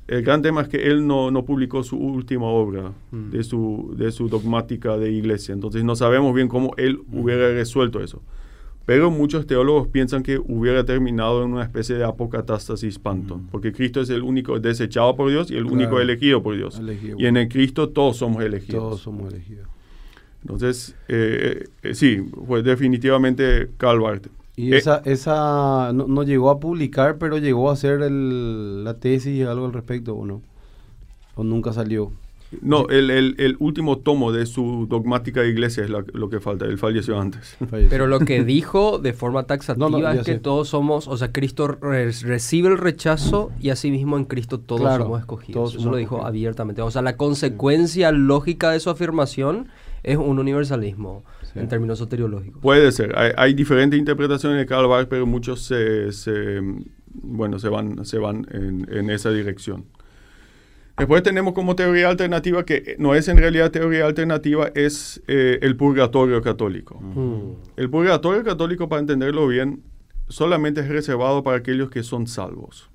[0.10, 3.30] el gran tema es que él no, publicó su última obra mm.
[3.30, 5.54] de, su, de su dogmática de iglesia.
[5.54, 7.20] Entonces no sabemos bien cómo él mm.
[7.20, 8.20] hubiera resuelto eso.
[8.88, 13.48] Pero muchos teólogos piensan que hubiera terminado en una especie de apocatástasis panton, mm.
[13.52, 16.82] porque Cristo es el único desechado por Dios y el único elegido por Dios.
[17.16, 18.82] Y en el Cristo todos somos elegidos.
[18.82, 19.68] Todos somos elegidos.
[20.42, 24.30] Entonces, eh, eh, sí, fue definitivamente Calvarte.
[24.60, 29.66] Y esa, esa no, llegó a publicar, pero llegó a hacer el, la tesis algo
[29.66, 30.42] al respecto, ¿o no?
[31.36, 32.12] ¿O nunca salió?
[32.62, 36.66] No, el, el, último tomo de su dogmática de iglesia es lo que falta.
[36.66, 37.56] Él falleció antes.
[37.90, 42.68] Pero lo que dijo de forma taxativa es que todos somos, o sea, Cristo recibe
[42.68, 45.76] el rechazo y asimismo en Cristo todos somos escogidos.
[45.76, 46.82] Eso lo dijo abiertamente.
[46.82, 49.70] O sea, la consecuencia lógica de su afirmación
[50.04, 51.24] es un universalismo
[51.56, 52.62] en términos soteriológicos.
[52.62, 53.16] Puede ser.
[53.38, 56.62] Hay, diferentes interpretaciones de Karl Barth, pero muchos se,
[57.08, 59.86] bueno, se van, se van en, esa dirección.
[60.98, 65.78] Después tenemos como teoría alternativa, que no es en realidad teoría alternativa, es eh, el
[65.78, 67.00] purgatorio católico.
[67.00, 67.54] Mm.
[67.78, 69.82] El purgatorio católico, para entenderlo bien,
[70.28, 72.90] solamente es reservado para aquellos que son salvos.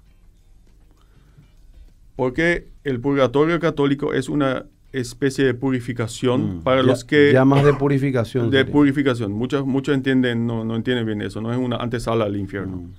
[2.14, 4.67] Porque el purgatorio católico es una
[5.00, 6.62] especie de purificación mm.
[6.62, 7.33] para los que...
[7.33, 8.50] Llamas de purificación.
[8.54, 9.33] De purificación.
[9.33, 11.40] Muchos, muchos entienden, no, no entienden bien eso.
[11.40, 12.76] No es una antesala al infierno.
[12.76, 12.92] Mm.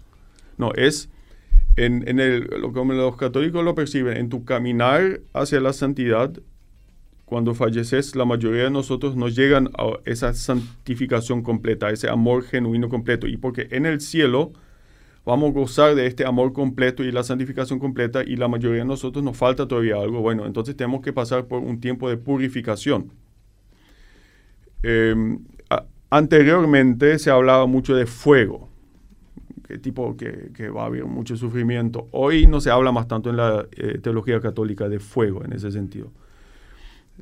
[0.58, 1.10] No, es
[1.78, 6.32] en, en el, lo como los católicos lo perciben, en tu caminar hacia la santidad,
[7.26, 12.88] cuando falleces, la mayoría de nosotros nos llegan a esa santificación completa, ese amor genuino
[12.88, 13.28] completo.
[13.28, 14.54] Y porque en el cielo
[15.26, 18.86] vamos a gozar de este amor completo y la santificación completa y la mayoría de
[18.86, 20.22] nosotros nos falta todavía algo.
[20.22, 23.12] Bueno, entonces tenemos que pasar por un tiempo de purificación.
[24.84, 25.40] Em,
[26.12, 28.70] anteriormente se hablaba mucho de fuego,
[29.68, 32.08] que tipo que, va a haber mucho sufrimiento.
[32.12, 35.72] Hoy no se habla más tanto en la eh, teología católica de fuego en ese
[35.72, 36.12] sentido,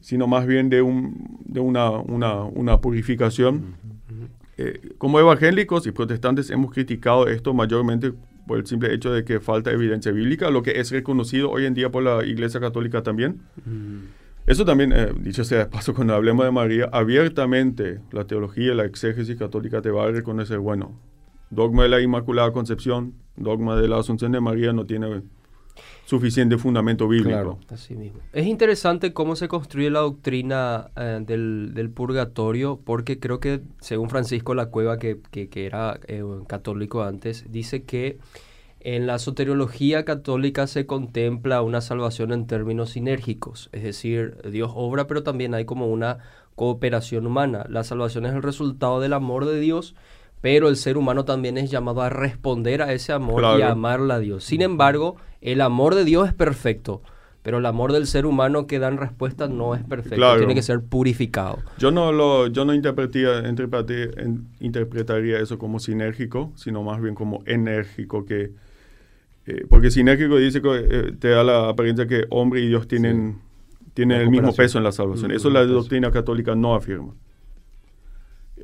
[0.01, 3.75] sino más bien de, un, de una, una, una purificación.
[4.63, 8.13] Eh, como evangélicos y protestantes hemos criticado esto mayormente
[8.47, 11.73] por el simple hecho de que falta evidencia bíblica, lo que es reconocido hoy en
[11.73, 13.41] día por la Iglesia Católica también.
[13.65, 14.05] Mm.
[14.47, 18.85] Eso también, eh, dicho sea de paso, cuando hablemos de María, abiertamente la teología, la
[18.85, 20.97] exégesis católica te va a reconocer, bueno,
[21.49, 25.23] dogma de la Inmaculada Concepción, dogma de la Asunción de María no tiene
[26.13, 27.57] suficiente fundamento bíblico.
[28.33, 34.53] Es interesante cómo se construye la doctrina eh, del, purgatorio, porque creo que, según Francisco
[34.53, 35.17] La Cueva, que,
[35.55, 38.19] era eh, católico antes, dice que
[38.81, 45.07] en la soteriología católica se contempla una salvación en términos sinérgicos, es decir, Dios obra,
[45.07, 46.19] pero también hay como una
[46.53, 47.65] cooperación humana.
[47.69, 49.95] La salvación es el resultado del amor de Dios
[50.43, 54.15] pero el ser humano también es llamado a responder a ese amor y a amarla
[54.15, 54.43] a Dios.
[54.43, 57.01] Sin embargo, el amor de Dios es perfecto,
[57.43, 60.61] pero el amor del ser humano que da en respuesta no es perfecto, tiene que
[60.61, 61.59] ser purificado.
[61.77, 63.39] Yo no lo yo no interpretaría
[65.39, 68.51] eso como sinérgico, sino más bien como enérgico que
[69.45, 73.39] eh, porque sinérgico dice que eh, te da la apariencia que hombre y Dios tienen,
[73.93, 75.31] tienen el mismo peso en la salvación.
[75.31, 77.13] Eso la doctrina católica no afirma.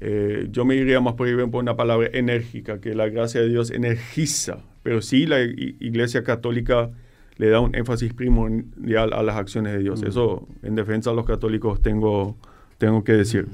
[0.01, 3.49] Eh, yo me iría más por ahí por una palabra enérgica, que la gracia de
[3.49, 6.89] Dios energiza, pero sí la Iglesia Católica
[7.37, 10.01] le da un énfasis primordial a las acciones de Dios.
[10.01, 10.07] Mm.
[10.07, 12.37] Eso en defensa de los católicos tengo,
[12.77, 13.47] tengo que decir.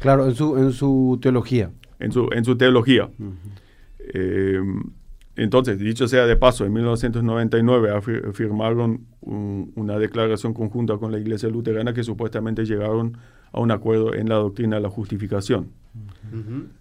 [0.00, 1.70] Claro, en su, en su teología.
[1.98, 3.10] En su, en su teología.
[3.98, 4.60] Eh,
[5.36, 11.92] entonces, dicho sea de paso, en 1999 firmaron una declaración conjunta con la Iglesia Luterana
[11.92, 15.68] que supuestamente llegaron a un acuerdo en la doctrina de la justificación.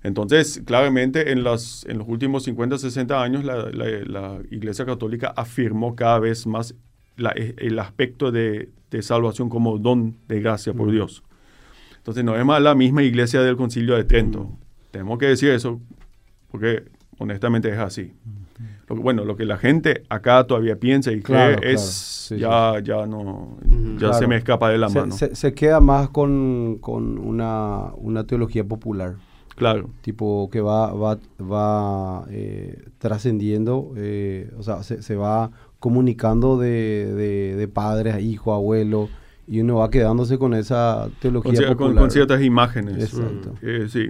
[0.02, 6.18] Entonces, claramente en, las, en los últimos 50, 60 años la, Iglesia Católica afirmó cada
[6.20, 6.74] vez más
[7.18, 8.70] e, el aspecto de,
[9.02, 11.24] salvación como don de gracia por Dios.
[11.98, 14.50] Entonces, no es más la misma Iglesia del Concilio de Trento.
[14.92, 15.80] Tenemos que decir eso
[16.52, 16.84] porque
[17.18, 18.14] honestamente es así
[18.96, 23.58] bueno, lo que la gente acá todavía piensa y cree es ya, ya no,
[24.00, 25.14] ya se me escapa de la mano.
[25.16, 29.16] Se, queda más con, una, teología popular.
[29.56, 29.90] Claro.
[30.02, 37.68] Tipo que va, va, va eh, trascendiendo, eh, o sea, se, va comunicando de, de,
[37.68, 39.10] padre a hijo, abuelo,
[39.48, 41.96] y uno va quedándose con esa teología popular.
[41.96, 43.14] Con, ciertas imágenes.
[43.14, 43.54] Exacto.
[43.62, 44.10] Eh, sí.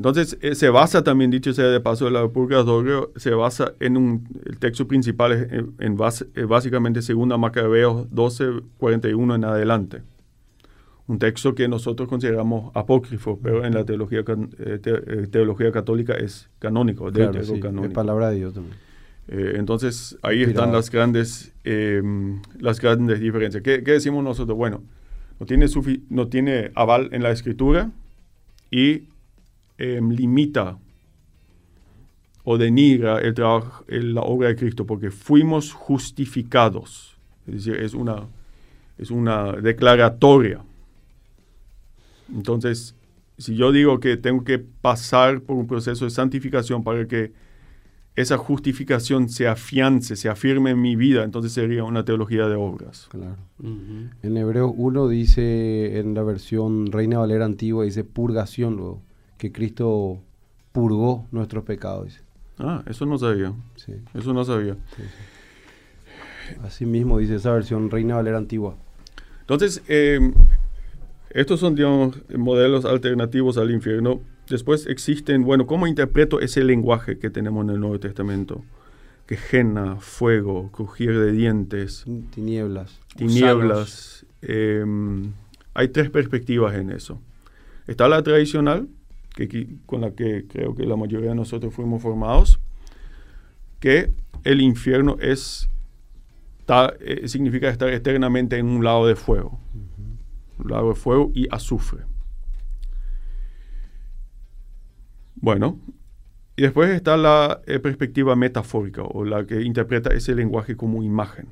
[0.00, 3.98] Entonces, eh, se basa también, dicho sea de paso, de la purgatorio, se basa en
[3.98, 10.00] un, el texto principal en, en base, eh, básicamente segunda Macabeos 12, 41 en adelante.
[11.06, 14.24] Un texto que nosotros consideramos apócrifo, pero en la teología,
[14.60, 18.76] eh, teología católica es canónico, claro, Es palabra de Dios también.
[19.28, 23.62] entonces, ahí están las grandes, em, las grandes diferencias.
[23.62, 24.56] ¿Qué, ¿Qué, decimos nosotros?
[24.56, 24.82] Bueno,
[25.38, 25.66] no tiene,
[26.08, 27.90] no tiene aval en la escritura
[28.70, 29.02] y
[29.82, 30.76] Em, limita
[32.44, 37.16] o denigra el trabajo, la obra de Cristo, porque fuimos justificados.
[37.46, 38.26] Es decir, es una,
[38.98, 40.60] es una declaratoria.
[42.30, 42.94] Entonces,
[43.38, 47.32] si yo digo que tengo que pasar por un proceso de santificación para que
[48.16, 53.08] esa justificación se afiance, se afirme en mi vida, entonces sería una teología de obras.
[53.10, 53.38] Claro.
[53.62, 59.00] En Hebreos 1 dice, en la versión Reina Valera antigua, dice purgación luego
[59.40, 60.20] que Cristo
[60.70, 62.20] purgó nuestros pecados.
[62.58, 63.54] Ah, eso no sabía.
[63.74, 63.94] Sí.
[64.12, 64.76] Eso no sabía.
[66.62, 68.76] Así mismo dice esa versión Reina Valera antigua.
[69.40, 70.34] Entonces, em,
[71.30, 74.20] estos son, digamos, modelos alternativos al infierno.
[74.46, 78.62] Después existen, bueno, ¿cómo interpreto ese lenguaje que tenemos en el Nuevo Testamento?
[79.24, 82.04] Quejena, fuego, crujir de dientes.
[82.34, 83.00] Tinieblas.
[83.16, 84.26] Tinieblas.
[84.42, 85.32] Em,
[85.72, 87.18] hay tres perspectivas en eso.
[87.86, 88.86] Está la tradicional,
[89.86, 92.60] con la que creo que la mayoría de nosotros fuimos formados,
[93.78, 94.12] que
[94.44, 95.68] el infierno es,
[97.00, 99.58] eh, significa estar eternamente en un lado de fuego,
[100.58, 102.04] un lado de fuego y azufre.
[105.36, 105.78] Bueno,
[106.56, 111.48] y después está la eh, perspectiva metafórica o la que interpreta ese lenguaje como imagen.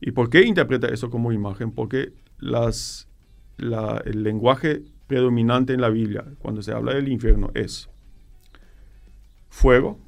[0.00, 1.72] ¿Y por qué interpreta eso como imagen?
[1.72, 3.08] Porque las,
[3.58, 7.90] el lenguaje predominante en la Biblia cuando se habla del infierno es
[9.48, 9.98] fuego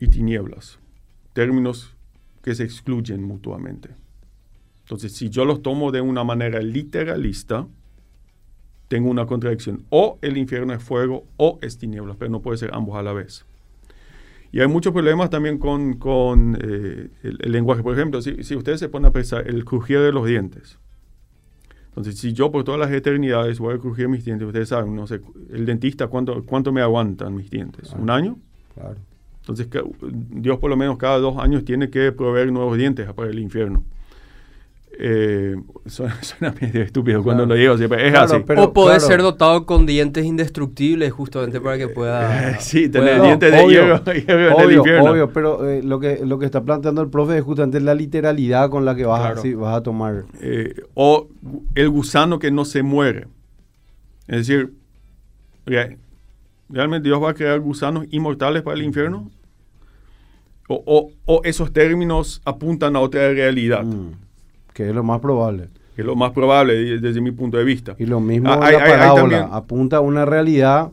[0.00, 0.80] y tinieblas,
[1.34, 1.94] términos
[2.42, 3.90] que se excluyen mutuamente.
[4.80, 7.68] Entonces, si yo los tomo de una manera literalista,
[8.88, 9.84] tengo una contradicción.
[9.90, 13.12] O el infierno es fuego o es tinieblas, pero no puede ser ambos a la
[13.12, 13.44] vez.
[14.50, 17.84] Y hay muchos problemas también con, con eh, el, lenguaje.
[17.84, 20.80] Por ejemplo, si, si ustedes se ponen a pensar el crujir de los dientes,
[21.90, 25.08] entonces, si yo por todas las eternidades voy a crujir mis dientes, ustedes saben, no
[25.08, 25.20] sé,
[25.52, 27.92] el dentista, ¿cuánto, cuánto me aguantan mis dientes?
[27.98, 28.38] ¿Un año?
[28.74, 28.94] Claro.
[29.40, 29.68] Entonces,
[30.30, 33.82] Dios por lo menos cada dos años tiene que proveer nuevos dientes para el infierno.
[34.98, 38.36] Eh, suena, medio estúpido cuando lo digo, es así.
[38.56, 42.58] o puede ser dotado con dientes indestructibles justamente para que pueda...
[42.60, 43.96] sí, tener dientes de hierro,
[44.56, 47.94] obvio, Obvio, pero eh, lo, que, lo que está planteando el profe es justamente la
[47.94, 50.24] literalidad con la que vas, a, vas a tomar.
[50.40, 51.28] Eh, o
[51.74, 53.26] el gusano que no se muere.
[54.26, 54.72] Es decir,
[56.68, 59.30] ¿realmente Dios va a crear gusanos inmortales para el infierno?
[60.68, 63.82] O, o, esos términos apuntan a otra realidad.
[63.82, 64.29] Mm.
[64.80, 65.68] Que es lo más probable.
[65.94, 67.96] Es lo más probable desde, mi punto de vista.
[67.98, 69.50] Y lo mismo ah, la parábola.
[69.52, 70.90] apunta a una realidad,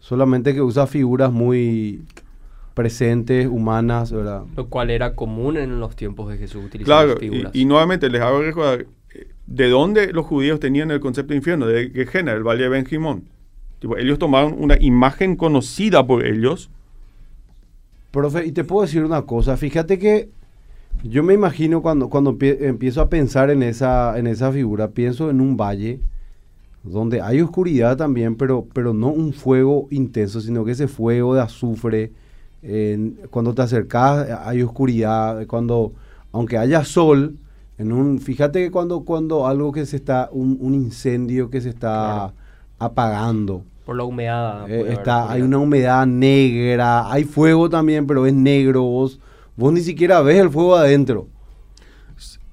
[0.00, 2.00] solamente que usa figuras muy
[2.72, 4.44] presentes, humanas, ¿verdad?
[4.56, 7.54] Lo cual era común en los tiempos de Jesús, utilizar claro, figuras.
[7.54, 11.36] Y, y, nuevamente les hago recordar eh, de dónde los judíos tenían el concepto de
[11.36, 13.24] infierno, de qué género, el Valle de Benjimón.
[13.98, 16.70] ellos tomaron una imagen conocida por ellos.
[18.10, 20.30] Profe, y te puedo decir una cosa, fíjate que
[21.04, 25.40] yo me imagino cuando, cuando empiezo a pensar en esa, en esa figura, pienso en
[25.40, 26.00] un valle
[26.82, 31.42] donde hay oscuridad también, pero, pero no un fuego intenso, sino que ese fuego de
[31.42, 32.12] azufre,
[33.30, 35.92] cuando te acercas hay oscuridad, cuando,
[36.32, 37.36] aunque haya sol,
[37.78, 42.32] en un, fíjate que cuando, cuando algo que se está, un, incendio que se está
[42.78, 43.62] apagando.
[43.86, 44.68] Por la humedad.
[44.68, 49.20] Eh, está, hay una humedad negra, hay fuego también, pero es negro, vos
[49.58, 51.26] Vos ni siquiera ves el fuego adentro.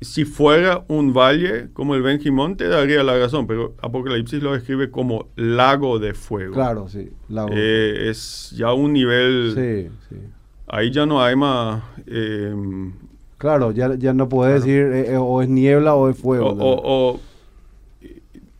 [0.01, 4.89] Si fuera un valle como el Benjimón, te daría la razón, pero Apocalipsis lo describe
[4.89, 6.55] como lago de fuego.
[6.55, 7.11] Claro, sí.
[7.29, 9.51] Lago eh, es ya un nivel.
[9.53, 10.19] Sí, sí.
[10.65, 11.83] Ahí ya no hay más.
[12.07, 12.93] Em,
[13.37, 16.55] claro, ya, ya no puedes decir eh, eh, o es niebla o es fuego.
[16.59, 17.19] O,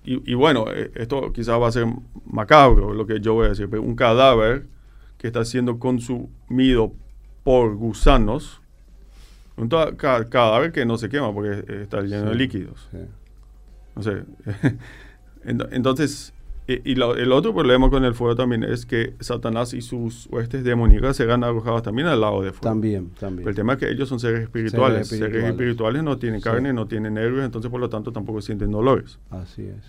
[0.04, 1.88] y, y, bueno, esto quizás va a ser
[2.28, 4.68] macabro lo que yo voy a decir, pero un cadáver
[5.18, 6.93] que está siendo consumido
[7.46, 8.60] por gusanos,
[9.56, 12.89] un cadáver que no se quema porque está lleno de líquidos.
[13.96, 14.24] No sé.
[15.46, 16.34] Entonces,
[16.68, 21.16] y, el otro problema con el fuego también es que Satanás y sus huestes demoníacas
[21.16, 22.64] serán arrojados también al lado de fuego.
[22.64, 23.48] También, también.
[23.48, 25.08] el tema es que ellos son seres espirituales.
[25.08, 29.20] Seres espirituales, no tienen carne, no tienen nervios, entonces por lo tanto tampoco sienten dolores.
[29.30, 29.86] Así es.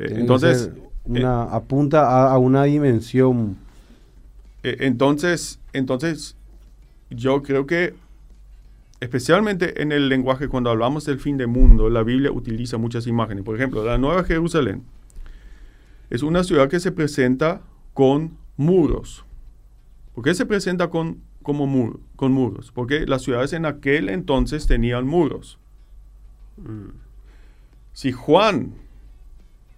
[0.00, 0.70] Eh, entonces,
[1.04, 3.58] una, apunta a, una dimensión.
[4.64, 6.36] entonces, entonces,
[7.10, 7.94] yo creo que
[9.00, 13.44] especialmente en el lenguaje, cuando hablamos del fin del mundo, la Biblia utiliza muchas imágenes.
[13.44, 14.84] Por ejemplo, la Nueva Jerusalén
[16.10, 17.62] es una ciudad que se presenta
[17.94, 19.24] con muros.
[20.14, 22.72] ¿Por qué se presenta con, como con muros?
[22.72, 25.58] Porque las ciudades en aquel entonces tenían muros.
[26.58, 26.90] Mm.
[27.92, 28.74] Si Juan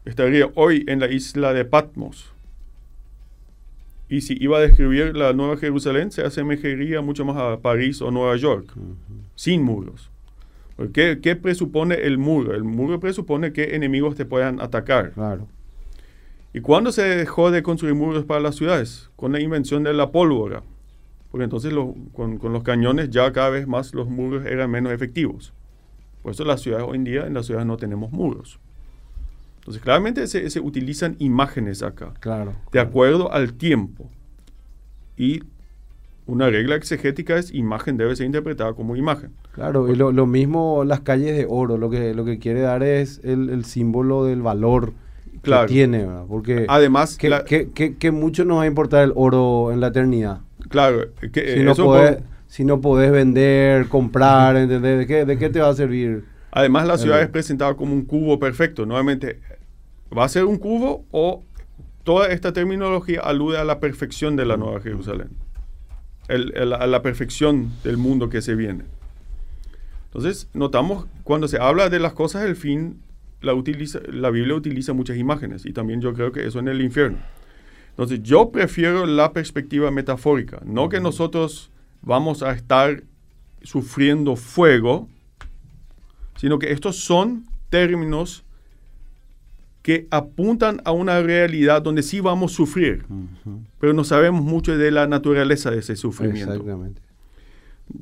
[0.05, 2.32] estaría hoy en la isla de Patmos,
[4.12, 8.10] y si iba a describir la Nueva Jerusalén, se asemejaría mucho más a París o
[8.10, 8.66] Nueva York,
[9.36, 10.10] sin muros.
[10.92, 12.54] ¿Qué, ¿Qué, presupone el muro?
[12.54, 15.12] El muro presupone que enemigos te puedan atacar.
[15.12, 15.48] Claro.
[16.52, 19.08] ¿Y cuándo se dejó de construir muros para las ciudades?
[19.16, 20.62] Con la invención de la pólvora.
[21.30, 21.72] Porque entonces
[22.12, 25.54] con, con, los cañones ya cada vez más los muros eran menos efectivos.
[26.22, 28.60] Por eso las ciudades hoy en día, en las ciudades no tenemos muros.
[29.62, 32.14] Entonces, claramente se, utilizan imágenes acá.
[32.18, 32.54] Claro.
[32.72, 34.10] De acuerdo al tiempo.
[35.16, 35.44] Y
[36.26, 39.30] una regla exegética es imagen debe ser interpretada como imagen.
[39.52, 43.20] Claro, y lo, mismo las calles de oro, lo que, lo que quiere dar es
[43.22, 44.94] el, símbolo del valor
[45.44, 50.40] que tiene, Porque además que, mucho nos va a importar el oro en la eternidad.
[50.70, 54.98] Claro, que, si, no podés, si no podés vender, comprar, ¿entendés?
[54.98, 56.24] ¿De qué, ¿De qué te va a servir?
[56.52, 58.84] Además, la ciudad es presentada como un cubo perfecto.
[58.84, 59.40] Nuevamente,
[60.16, 61.42] ¿Va a ser un cubo o
[62.04, 65.30] toda esta terminología alude a la perfección de la Nueva Jerusalén?
[66.28, 68.84] a la perfección del mundo que se viene.
[70.06, 73.02] Entonces, notamos cuando se habla de las cosas del fin,
[73.42, 76.80] la, utiliza, la Biblia utiliza muchas imágenes y también yo creo que eso en el
[76.80, 77.18] infierno.
[77.90, 83.02] Entonces, yo prefiero la perspectiva metafórica, no que nosotros vamos a estar
[83.62, 85.08] sufriendo fuego,
[86.36, 88.44] sino que estos son términos
[89.83, 93.05] que apuntan a una realidad donde sí vamos a sufrir,
[93.78, 96.53] pero no sabemos mucho de la naturaleza de ese sufrimiento.
[96.53, 97.03] Exactamente.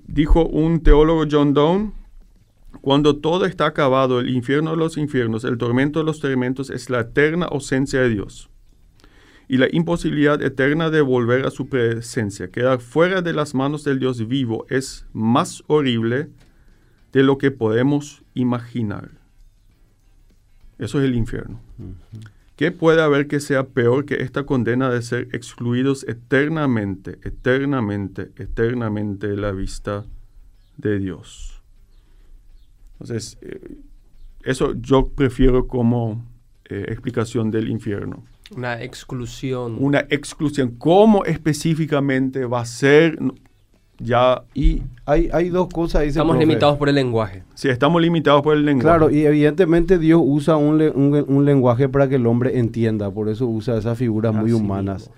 [0.06, 1.92] Dijo un teólogo John Donne,
[2.82, 6.90] cuando todo está acabado, el infierno de los infiernos, el tormento de los tormentos es
[6.90, 8.50] la eterna ausencia de Dios
[9.48, 12.50] y la imposibilidad eterna de volver a su presencia.
[12.50, 16.28] Quedar fuera de las manos del Dios vivo es más horrible
[17.12, 19.19] de lo que podemos imaginar.
[20.80, 21.60] Eso es el infierno.
[22.56, 29.28] ¿Qué puede haber que sea peor que esta condena de ser excluidos eternamente, eternamente, eternamente
[29.28, 30.06] de la vista
[30.78, 31.62] de Dios?
[32.94, 33.76] Entonces, eh,
[34.42, 36.26] eso yo prefiero como
[36.64, 38.24] eh, explicación del infierno.
[38.56, 39.76] Una exclusión.
[39.78, 40.76] Una exclusión.
[40.78, 43.18] ¿Cómo específicamente va a ser?
[44.00, 44.42] Ya...
[44.54, 46.04] Y hay, hay dos cosas.
[46.04, 47.42] estamos limitados por el lenguaje.
[47.54, 48.98] Sí, estamos limitados por el lenguaje.
[48.98, 53.46] Claro, y evidentemente Dios usa un, un, lenguaje para que el hombre entienda, por eso
[53.46, 55.10] usa esas figuras muy humanas.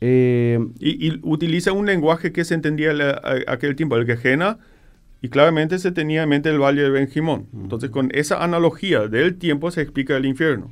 [0.00, 3.00] Eh, y, utiliza un lenguaje que se entendía en
[3.46, 4.58] aquel tiempo, el quejena,
[5.22, 7.46] y claramente se tenía en mente el valle de Benjimón.
[7.52, 10.70] Entonces, con esa analogía del tiempo se explica el infierno.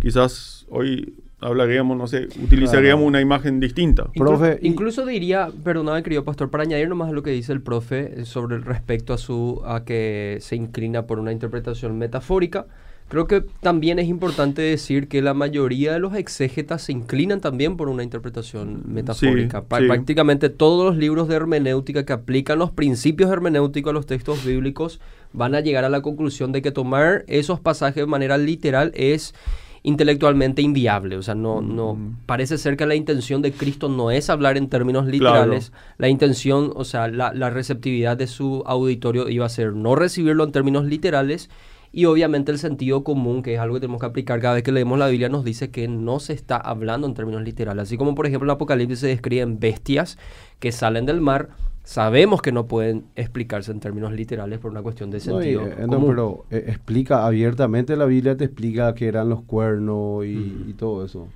[0.00, 1.14] Quizás hoy
[1.44, 4.06] hablaríamos, no sé, utilizaríamos una imagen distinta.
[4.14, 8.20] profe, incluso diría, perdóname querido pastor, para añadir nomás a lo que dice el profe
[8.20, 12.66] eh, sobre respecto a su a que se inclina por una interpretación metafórica,
[13.08, 17.76] creo que también es importante decir que la mayoría de los exégetas se inclinan también
[17.76, 19.62] por una interpretación metafórica.
[19.64, 24.98] Prácticamente todos los libros de hermenéutica que aplican los principios hermenéuticos a los textos bíblicos
[25.34, 29.34] van a llegar a la conclusión de que tomar esos pasajes de manera literal es
[29.84, 31.16] intelectualmente inviable.
[31.16, 34.68] O sea, no, no, parece ser que la intención de Cristo no es hablar en
[34.68, 35.72] términos literales.
[35.98, 40.42] La intención, o sea, la, la, receptividad de su auditorio iba a ser no recibirlo
[40.42, 41.50] en términos literales.
[41.92, 44.72] Y obviamente el sentido común, que es algo que tenemos que aplicar cada vez que
[44.72, 47.82] leemos la Biblia, nos dice que no se está hablando en términos literales.
[47.84, 50.18] Así como, por ejemplo, en Apocalipsis se describen bestias
[50.58, 51.50] que salen del mar,
[51.84, 55.66] sabemos que no pueden explicarse en términos literales por una cuestión de sentido.
[55.66, 60.74] Eh, no, pero eh, explica abiertamente la Biblia, te explica que eran los cuernos y,
[60.78, 61.28] todo eso.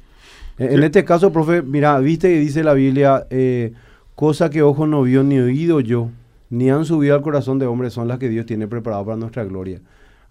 [0.59, 3.75] En este caso, profe, mira, viste que dice la Biblia, eh,
[4.17, 6.11] cosa que ojo no vio ni oído yo,
[6.51, 9.45] ni han subido al corazón de hombre, son las que Dios tiene preparado para nuestra
[9.45, 9.81] gloria.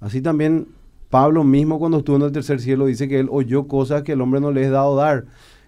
[0.02, 0.68] Así también
[1.10, 4.22] Pablo mismo cuando estuvo en el tercer cielo dice que él oyó cosas que el
[4.22, 5.26] hombre no le es dado dar.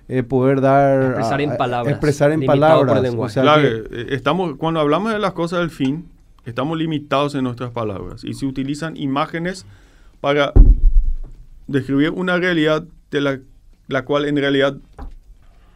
[0.10, 1.12] Eh, poder dar...
[1.12, 1.92] Expresar en palabras.
[1.92, 3.34] Expresar en palabras.
[3.34, 6.10] claro, eh, estamos, cuando hablamos de las cosas del fin,
[6.46, 9.68] estamos limitados en nuestras palabras y se utilizan imágenes
[10.20, 10.52] para
[11.68, 13.40] describir una realidad de la,
[13.88, 14.76] la cual en realidad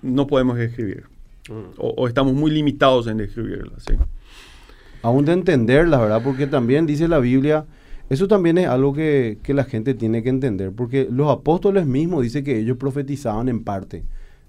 [0.02, 1.06] no podemos describir.
[1.50, 1.76] Mm.
[1.78, 3.74] O, estamos muy limitados en describirla.
[3.78, 3.94] ¿sí?
[5.04, 6.22] Aún de entenderla, ¿verdad?
[6.24, 7.66] Porque también dice la Biblia
[8.10, 12.44] Eso también es algo que, la gente tiene que entender, porque los apóstoles mismos dicen
[12.44, 14.04] que ellos profetizaban en parte.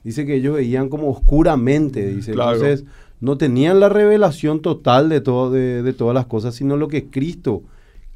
[0.05, 2.33] Dice que ellos veían como oscuramente, dice.
[2.33, 2.85] Entonces,
[3.21, 7.63] no tenían la revelación total de, todo, de, todas las cosas, sino lo que Cristo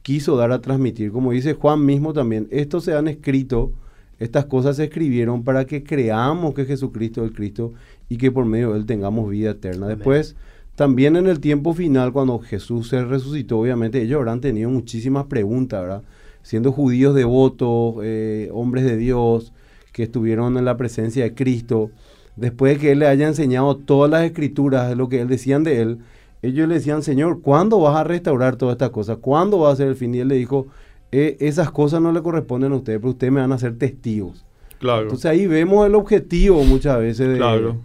[0.03, 1.11] quiso dar a transmitir.
[1.11, 3.73] Como dice Juan mismo también, estos se han escrito,
[4.19, 7.73] estas cosas se escribieron para que creamos que Jesucristo es el Cristo
[8.11, 9.89] y que por medio de él tengamos vida eterna.
[9.89, 10.37] Después,
[10.75, 15.81] también en el tiempo final, cuando Jesús se resucitó, obviamente ellos habrán tenido muchísimas preguntas,
[15.81, 16.03] ¿verdad?
[16.43, 19.55] Siendo judíos devotos, eh, hombres de Dios,
[19.99, 21.91] que estuvieron en la presencia de Cristo
[22.37, 25.65] después de que él le haya enseñado todas las escrituras de lo que él decían
[25.65, 25.99] de él,
[26.41, 29.19] ellos le decían, Señor, ¿cuándo vas a restaurar todas estas cosas?
[29.21, 30.15] ¿Cuándo va a ser el fin?
[30.15, 30.69] Y él le dijo,
[31.11, 34.47] eh, esas cosas no le corresponden a ustedes, pero ustedes me van a ser testigos.
[34.79, 35.03] Claro.
[35.03, 37.39] Entonces ahí vemos el objetivo muchas veces de...
[37.39, 37.79] Claro.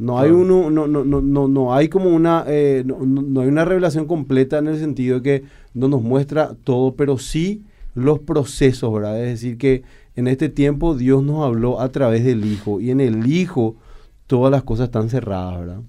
[0.00, 3.48] no hay uno, no, no, no, no, no hay como una, eh, no, no, hay
[3.48, 7.62] una revelación completa en el sentido de que no nos muestra todo, pero sí
[7.94, 9.22] los procesos, ¿verdad?
[9.22, 9.84] Es decir, que
[10.18, 13.76] en este tiempo Dios nos habló a través del Hijo y en el Hijo
[14.26, 15.80] todas las cosas están cerradas, ¿verdad?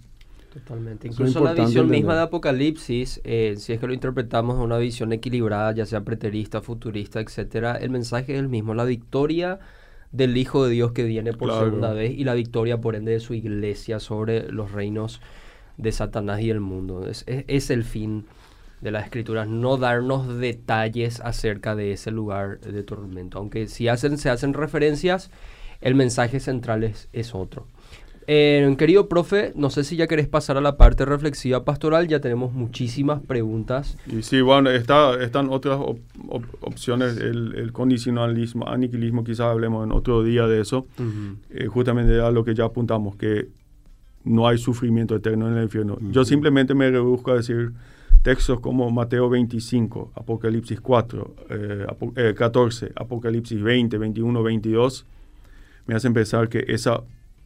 [0.54, 1.08] Totalmente.
[1.08, 5.14] Incluso la visión misma de Apocalipsis, eh, si es que lo interpretamos en una visión
[5.14, 9.58] equilibrada, ya sea preterista, futurista, etcétera, el mensaje es el mismo, la victoria
[10.12, 13.22] del Hijo de Dios que viene por segunda vez y la victoria por ende de
[13.22, 15.22] su iglesia sobre los reinos
[15.78, 17.08] de Satanás y el mundo.
[17.08, 18.26] Es, es el fin
[18.82, 23.38] de las escrituras, no darnos detalles acerca de ese lugar de tormento.
[23.38, 25.32] Aunque si hacen, se hacen referencias,
[25.82, 27.68] el mensaje central es, es otro.
[28.32, 32.20] Eh, querido profe, no sé si ya querés pasar a la parte reflexiva pastoral, ya
[32.20, 33.98] tenemos muchísimas preguntas.
[34.06, 35.80] Y sí, bueno, está, están otras
[36.62, 40.86] opciones, el, condicionalismo, aniquilismo, quizás hablemos en otro día de eso,
[41.50, 43.48] eh, justamente a lo que ya apuntamos, que
[44.24, 45.98] no hay sufrimiento eterno en el infierno.
[46.12, 47.72] Yo simplemente me rebusco a decir,
[48.22, 51.36] Textos como Mateo 25, Apocalipsis 4,
[52.36, 55.06] 14, Apocalipsis 20, 21, 22,
[55.86, 57.02] me hacen pensar que esa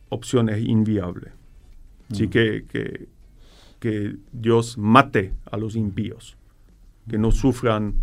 [0.09, 1.31] opción es inviable.
[2.11, 2.29] Así mm.
[2.29, 3.07] que, que,
[3.79, 6.37] que, Dios mate a los impíos,
[7.07, 7.95] que no sufran.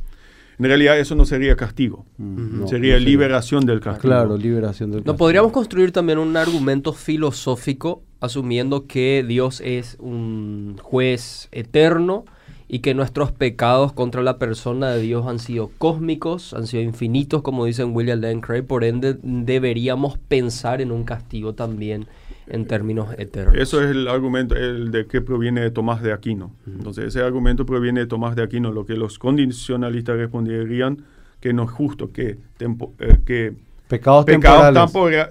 [0.58, 2.66] En realidad eso no sería castigo, mm.
[2.68, 4.02] sería liberación del castigo.
[4.02, 5.12] Claro, liberación del castigo.
[5.12, 12.26] No podríamos construir también un argumento filosófico asumiendo que Dios es un juez eterno
[12.72, 17.42] y que nuestros pecados contra la persona de Dios han sido cósmicos, han sido infinitos,
[17.42, 22.06] como dicen William Lane Craig, por ende deberíamos pensar en un castigo también
[22.46, 23.56] en términos eternos.
[23.56, 26.52] Eso es el argumento el de que proviene de Tomás de Aquino.
[26.64, 31.02] Entonces ese argumento proviene de Tomás de Aquino, lo que los condicionalistas responderían
[31.40, 33.52] que no es justo que, eh, que
[33.88, 34.26] pecados,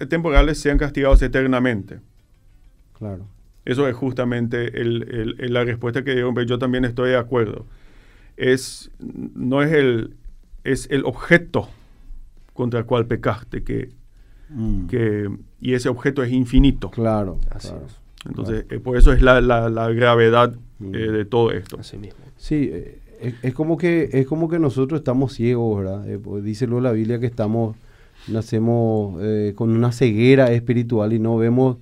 [0.10, 2.02] temporales sean castigados eternamente.
[2.98, 3.39] Claro.
[3.70, 7.68] Eso es justamente la respuesta que dio, yo también estoy de acuerdo.
[8.36, 10.16] Es, no es el,
[10.64, 11.70] es el objeto
[12.54, 13.90] contra el cual pecaste que,
[14.50, 14.88] mm.
[14.88, 15.30] que,
[15.62, 16.90] y ese objeto es infinito.
[16.90, 17.38] Claro.
[18.26, 19.40] Entonces, eh, por eso es la,
[19.92, 20.96] gravedad mm.
[20.96, 21.78] eh, de todo esto.
[21.80, 22.26] Así mismo.
[22.38, 23.00] Sí, eh,
[23.44, 26.08] es, como que, es como que nosotros estamos ciegos, ¿verdad?
[26.24, 27.76] Pues dice luego la Biblia que estamos,
[28.28, 29.22] nacemos
[29.54, 31.78] con una ceguera espiritual y no vemos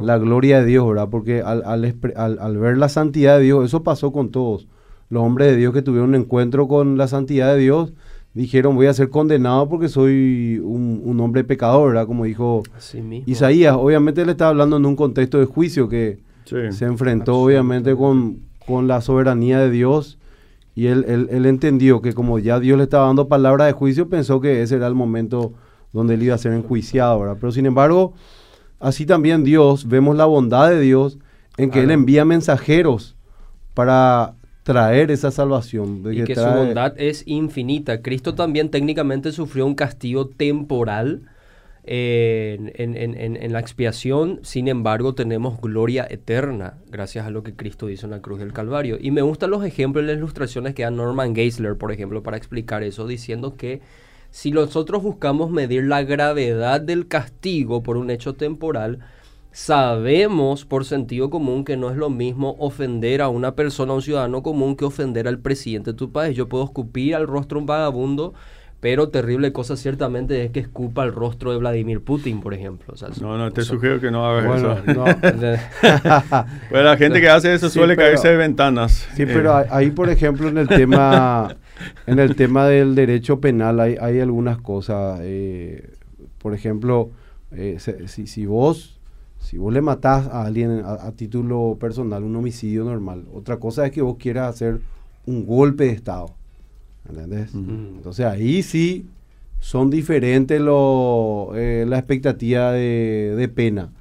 [0.00, 1.08] la gloria de Dios, ¿verdad?
[1.10, 4.66] Porque al, al, ver la santidad de Dios, eso pasó con todos.
[5.08, 7.92] Los hombres de Dios que tuvieron un encuentro con la santidad de Dios,
[8.34, 12.06] dijeron, voy a ser condenado porque soy un, hombre pecador, ¿verdad?
[12.06, 12.62] Como dijo
[13.26, 13.76] Isaías.
[13.78, 18.88] Obviamente le estaba hablando en un contexto de juicio que se enfrentó obviamente con, con
[18.88, 20.18] la soberanía de Dios.
[20.74, 24.08] Y él, él, él, entendió que como ya Dios le estaba dando palabra de juicio,
[24.08, 25.52] pensó que ese era el momento
[25.92, 27.36] donde él iba a ser enjuiciado, ¿verdad?
[27.38, 28.14] Pero sin embargo,
[28.82, 31.18] Así también Dios, vemos la bondad de Dios
[31.56, 33.14] en que Él envía mensajeros
[33.74, 36.02] para traer esa salvación.
[36.12, 38.02] y que, su bondad es infinita.
[38.02, 41.22] Cristo también técnicamente sufrió un castigo temporal
[41.84, 48.06] en, en, la expiación, sin embargo tenemos gloria eterna gracias a lo que Cristo hizo
[48.06, 48.98] en la cruz del Calvario.
[49.00, 52.36] Y me gustan los ejemplos y las ilustraciones que da Norman Geisler, por ejemplo, para
[52.36, 53.80] explicar eso, diciendo que
[54.32, 59.00] si nosotros buscamos medir la gravedad del castigo por un hecho temporal,
[59.52, 64.02] sabemos por sentido común que no es lo mismo ofender a una persona, a un
[64.02, 66.34] ciudadano común, que ofender al presidente de tu país.
[66.34, 68.32] Yo puedo escupir al rostro de un vagabundo,
[68.80, 72.94] pero terrible cosa ciertamente es que escupa el rostro de Vladimir Putin, por ejemplo.
[73.20, 74.78] no, no, te sugiero que no hagas eso.
[74.94, 75.04] No.
[76.70, 79.06] bueno, la gente que hace eso suele caerse de ventanas.
[79.14, 79.66] Sí, pero eh.
[79.68, 81.54] ahí, por ejemplo, en el tema
[82.06, 85.20] en el tema del derecho penal hay, hay algunas cosas.
[85.22, 85.90] Eh,
[86.38, 87.10] por ejemplo,
[87.52, 89.00] eh, si, si, vos
[89.38, 93.92] si vos le matás a alguien a, título personal, un homicidio normal, otra cosa es
[93.92, 94.80] que vos quieras hacer
[95.26, 96.34] un golpe de Estado.
[97.08, 97.52] ¿Entendés?
[97.52, 99.06] Entonces ahí sí
[99.58, 103.92] son diferentes lo, eh, la expectativa de, pena.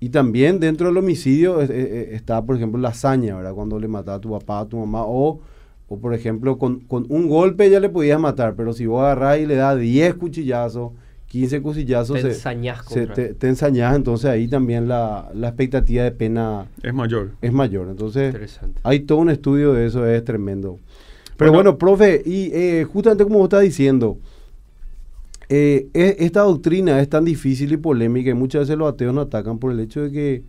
[0.00, 3.54] Y también dentro del homicidio está, por ejemplo, la hazaña, ¿verdad?
[3.54, 5.40] Cuando le matas a tu papá, a tu mamá, o,
[5.92, 9.38] o por ejemplo, con, con, un golpe ya le podías matar, pero si vos agarrás
[9.38, 10.92] y le das 10 cuchillazos,
[11.26, 16.66] 15 cuchillazos, te ensañás, te, te, ensañás, entonces ahí también la, la, expectativa de pena
[16.82, 17.32] es mayor.
[17.42, 20.78] Es mayor, entonces hay todo un estudio de eso, es tremendo.
[21.36, 24.18] Pero bueno, profe, y eh, justamente como vos estás diciendo,
[25.50, 29.26] eh, e, esta doctrina es tan difícil y polémica y muchas veces los ateos nos
[29.26, 30.42] atacan por el hecho de que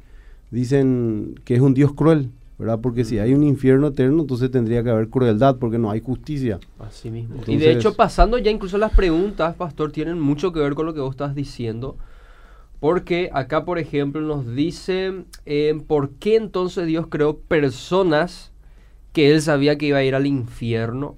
[0.51, 2.79] dicen que es un Dios cruel, ¿verdad?
[2.81, 6.59] Porque si hay un infierno eterno, entonces tendría que haber crueldad porque no hay justicia.
[6.79, 7.41] Así mismo.
[7.47, 10.93] y de hecho, pasando ya incluso las preguntas, pastor, tienen mucho que ver con lo
[10.93, 11.97] que vos estás diciendo.
[12.79, 18.51] Porque acá, por ejemplo, nos dice eh, por qué entonces Dios creó personas
[19.13, 21.15] que él sabía que iba a ir al infierno.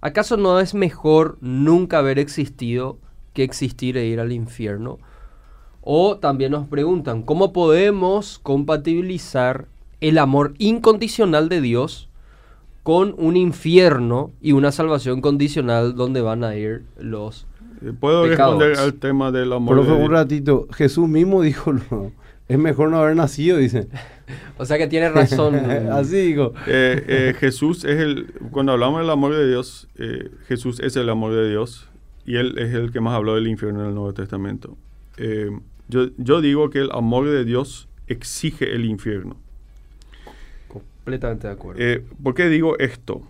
[0.00, 2.98] ¿Acaso no es mejor nunca haber existido
[3.34, 4.98] que existir e ir al infierno?
[5.82, 9.66] O también nos preguntan, ¿cómo podemos compatibilizar
[10.00, 12.08] el amor incondicional de Dios
[12.82, 17.46] con un infierno y una salvación condicional donde van a ir los
[17.82, 19.76] eh, ¿Puedo responder al tema del amor?
[19.76, 20.66] Por favor, un ratito.
[20.72, 22.12] Jesús mismo dijo, no,
[22.48, 23.88] es mejor no haber nacido, dice.
[24.58, 25.54] o sea que tiene razón.
[25.92, 26.52] Así digo.
[26.66, 31.08] Eh, eh, Jesús es el, cuando hablamos del amor de Dios, eh, Jesús es el
[31.08, 31.88] amor de Dios
[32.26, 34.76] y Él es el que más habló del infierno en el Nuevo Testamento.
[35.88, 39.36] yo, yo digo que el amor de Dios exige el infierno.
[41.10, 41.82] Completamente de acuerdo.
[42.22, 43.22] ¿Por qué digo esto?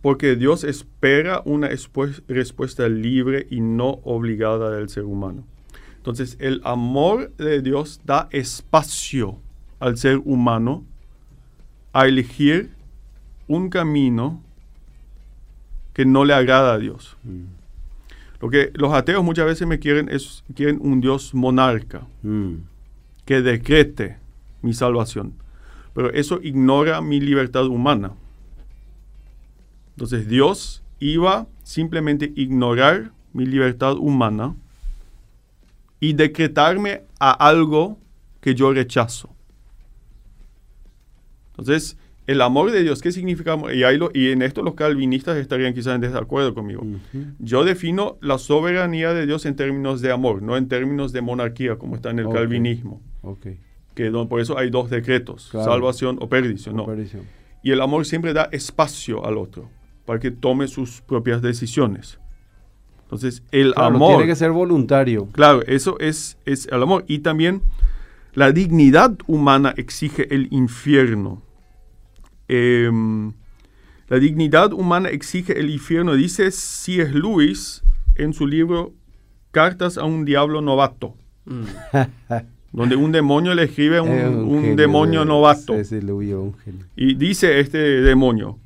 [0.00, 1.68] Porque Dios espera una
[2.28, 5.44] respuesta libre y no obligada del ser humano.
[5.96, 9.40] Entonces, el amor de Dios da espacio
[9.80, 10.84] al ser humano
[11.92, 12.70] a elegir
[13.48, 14.40] un camino
[15.92, 17.16] que no le agrada a Dios.
[17.24, 17.44] Mm.
[18.40, 22.54] Lo que los ateos muchas veces me quieren es quieren un Dios monarca mm.
[23.24, 24.18] que decrete
[24.62, 25.32] mi salvación.
[25.96, 28.12] Pero eso ignora mi libertad humana.
[29.94, 34.54] Entonces Dios iba simplemente ignorar mi libertad humana
[35.98, 37.98] y decretarme a algo
[38.42, 39.30] que yo rechazo.
[41.52, 43.56] Entonces, el amor de Dios, ¿qué significa?
[43.72, 43.82] Y,
[44.20, 46.84] y en esto los calvinistas estarían quizás en desacuerdo conmigo.
[47.38, 51.76] Yo defino la soberanía de Dios en términos de amor, no en términos de monarquía,
[51.76, 53.00] como está en el calvinismo.
[53.96, 56.76] Que por eso hay dos decretos, salvación o perdición.
[56.76, 56.86] No.
[57.62, 59.70] Y el amor siempre da espacio al otro
[60.04, 62.20] para que tome sus propias decisiones.
[63.04, 64.16] Entonces, el amor...
[64.16, 65.28] Tiene que ser voluntario.
[65.32, 67.04] Claro, eso es, es el amor.
[67.08, 67.62] Y también
[68.34, 71.42] la dignidad humana exige el infierno.
[72.48, 73.32] Em,
[74.08, 77.12] la dignidad humana exige el infierno, dice C.S.
[77.14, 77.82] Lewis
[78.14, 78.92] en su libro
[79.52, 81.14] Cartas a un diablo novato.
[81.46, 81.64] Mm.
[82.76, 85.74] donde un demonio le escribe a un, demonio novato.
[86.94, 88.58] Y dice este demonio,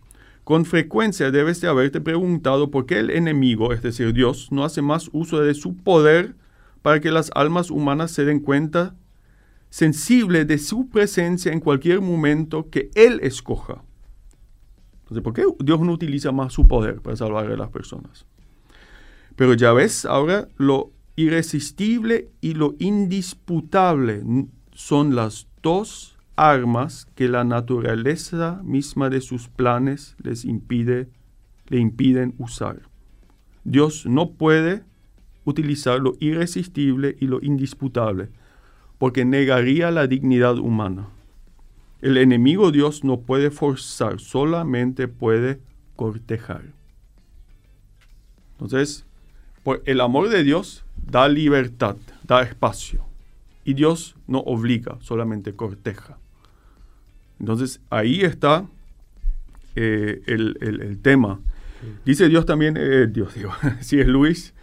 [0.43, 4.83] con frecuencia debes de haberte preguntado por qué el enemigo, es decir, Dios, no hace
[4.83, 6.35] más uso de su poder
[6.83, 8.97] para que las almas humanas se den cuenta
[9.69, 13.85] sensible de su presencia en cualquier momento que Él escoja.
[15.03, 18.27] Entonces, ¿por qué Dios no utiliza más su poder para salvar a las personas?
[19.37, 20.91] Pero ya ves, ahora lo
[21.21, 24.23] irresistible y lo indisputable
[24.73, 31.09] son las dos armas que la naturaleza misma de sus planes les impide,
[31.68, 32.81] le impiden usar.
[33.64, 34.83] Dios no puede
[35.45, 38.31] utilizar lo irresistible y lo indisputable,
[38.99, 41.09] porque negaría la dignidad humana.
[42.01, 45.61] El enemigo Dios no puede forzar, solamente puede
[45.97, 46.62] cortejar.
[48.53, 49.05] Entonces,
[49.85, 53.05] el amor de Dios da libertad, da espacio.
[53.64, 56.18] Y Dios no obliga, solamente corteja.
[57.38, 58.66] Entonces ahí está
[59.76, 61.40] eh, el, tema.
[62.05, 64.55] Dice Dios también, eh, Dios digo, si es Luis,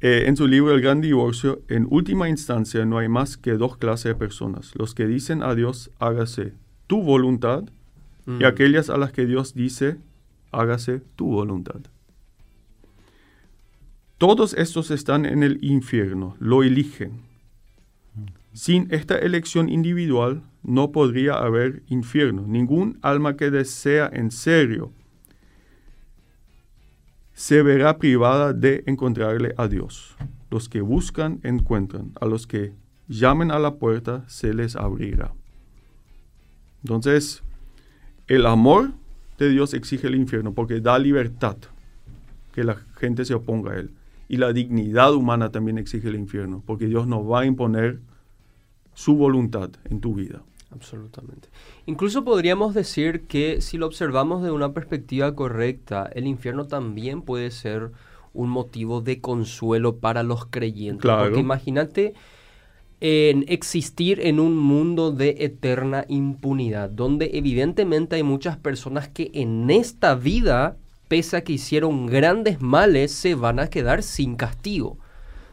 [0.00, 3.76] eh, en su libro El Gran Divorcio, en última instancia no hay más que dos
[3.76, 6.54] clases de personas, los que dicen a Dios, hágase
[6.86, 7.64] tu voluntad,
[8.26, 8.44] y mm.
[8.46, 9.98] aquellas a las que Dios dice,
[10.52, 11.80] hágase tu voluntad.
[14.20, 17.22] Todos estos están en el infierno, lo eligen.
[18.52, 22.44] Sin esta elección individual, no podría haber infierno.
[22.46, 24.92] Ningún alma que desea en serio
[27.32, 30.18] se verá privada de encontrarle a Dios.
[30.50, 32.12] Los que buscan, encuentran.
[32.20, 32.74] A los que
[33.08, 35.32] llamen a la puerta, se les abrirá.
[36.82, 37.42] Entonces,
[38.26, 38.92] el amor
[39.38, 41.56] de Dios exige el infierno porque da libertad
[42.52, 43.94] que la gente se oponga a él.
[44.30, 47.98] Y la dignidad humana también exige el infierno, porque Dios nos va a imponer
[48.94, 50.44] su voluntad en tu vida.
[50.70, 51.48] Absolutamente.
[51.86, 57.50] Incluso podríamos decir que si lo observamos de una perspectiva correcta, el infierno también puede
[57.50, 57.90] ser
[58.32, 61.02] un motivo de consuelo para los creyentes.
[61.02, 61.24] Claro.
[61.24, 62.14] Porque imagínate
[63.00, 69.70] en existir en un mundo de eterna impunidad, donde evidentemente hay muchas personas que en
[69.70, 70.76] esta vida,
[71.10, 74.96] pese a que hicieron grandes males, se van a quedar sin castigo.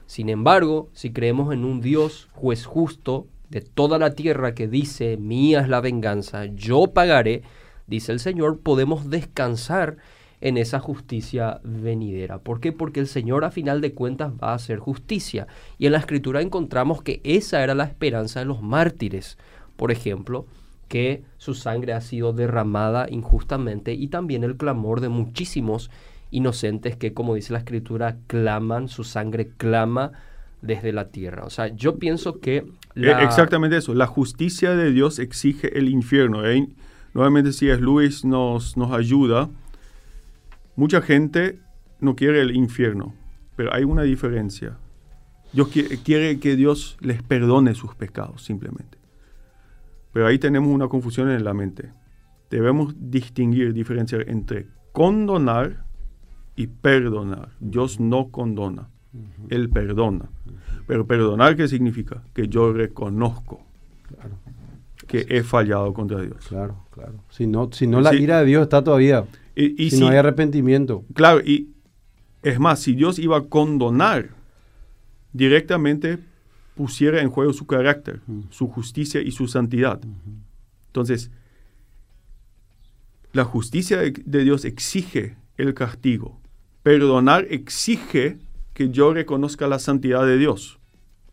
[0.06, 5.18] Sin embargo, si creemos en un Dios juez justo de toda la tierra que dice,
[5.18, 7.42] mía es la venganza, yo pagaré,
[7.88, 9.98] dice el Señor, podemos descansar
[10.42, 12.38] en esa justicia venidera.
[12.38, 12.72] ¿Por qué?
[12.72, 15.48] Porque el Señor a final de cuentas va a hacer justicia.
[15.80, 19.40] Y en la escritura encontramos que esa era la esperanza de los mártires,
[19.76, 20.46] por ejemplo,
[20.88, 25.90] que su sangre ha sido derramada injustamente y también el clamor de muchísimos
[26.30, 30.12] inocentes que, como dice la escritura, claman, su sangre clama
[30.62, 31.46] desde la tierra.
[31.46, 32.66] O sea, yo pienso que...
[32.96, 36.42] Eh, exactamente eso, la justicia de Dios exige el infierno.
[37.14, 39.50] Nuevamente, si es Luis nos, nos ayuda,
[40.78, 41.58] Mucha gente
[42.00, 43.16] no quiere el infierno,
[43.56, 44.78] pero hay una diferencia.
[45.52, 49.00] Dios quiere, que Dios les perdone sus pecados, simplemente.
[50.18, 51.92] Pero ahí tenemos una confusión en la mente.
[52.50, 55.86] Debemos distinguir, diferenciar entre condonar
[56.56, 57.50] y perdonar.
[57.60, 58.90] Dios no condona,
[59.50, 60.28] Él perdona.
[60.88, 62.24] Pero perdonar, ¿qué significa?
[62.34, 63.62] Que yo reconozco
[65.06, 66.48] que he fallado contra Dios.
[66.48, 67.24] Claro, claro.
[67.30, 69.24] Si no, si no la ira de Dios está todavía.
[69.54, 71.06] Y, si, no hay arrepentimiento.
[71.14, 71.76] Claro, y
[72.42, 74.30] es más, si Dios iba a condonar,
[75.32, 76.18] directamente
[76.78, 80.00] pusiera en juego su carácter, su justicia y su santidad.
[80.88, 81.32] Entonces,
[83.34, 86.40] la justicia de, Dios exige el castigo.
[86.84, 88.38] Perdonar exige
[88.74, 90.80] que yo reconozca la santidad de Dios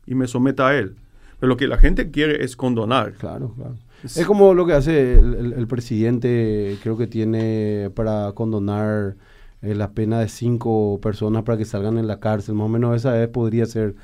[0.06, 0.96] y me someta a Él.
[1.38, 3.12] Pero lo que la gente quiere es condonar.
[3.12, 3.76] Claro, claro.
[4.02, 9.16] Es como lo que hace el, presidente, creo que tiene para condonar
[9.62, 12.54] eh, la pena de cinco personas para que salgan en la cárcel.
[12.54, 13.94] Más o menos esa vez podría ser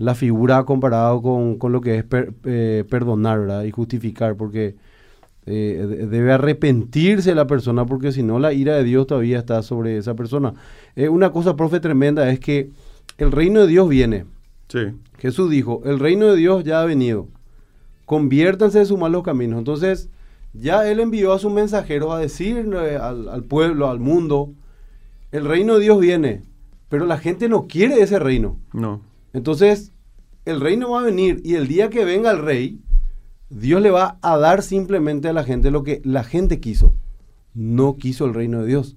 [0.00, 2.04] la figura comparado con, lo que es
[2.44, 3.62] eh, perdonar ¿verdad?
[3.64, 4.74] y justificar, porque
[5.46, 9.98] eh, debe arrepentirse la persona, porque si no la ira de Dios todavía está sobre
[9.98, 10.54] esa persona.
[10.96, 12.70] una cosa, profe, tremenda es que
[13.18, 14.24] el reino de Dios viene.
[14.68, 14.80] Sí.
[15.18, 17.28] Jesús dijo, el reino de Dios ya ha venido
[18.10, 19.60] conviértanse de sus malos caminos.
[19.60, 20.08] Entonces,
[20.52, 24.52] ya él envió a sus mensajeros a decirle al, pueblo, al mundo,
[25.30, 26.42] el reino de Dios viene,
[26.88, 28.58] pero la gente no quiere ese reino.
[28.72, 29.00] No.
[29.32, 29.92] Entonces,
[30.44, 32.80] el reino va a venir y el día que venga el rey,
[33.48, 36.94] Dios le va a dar simplemente a la gente lo que la gente quiso.
[37.54, 38.96] No quiso el reino de Dios.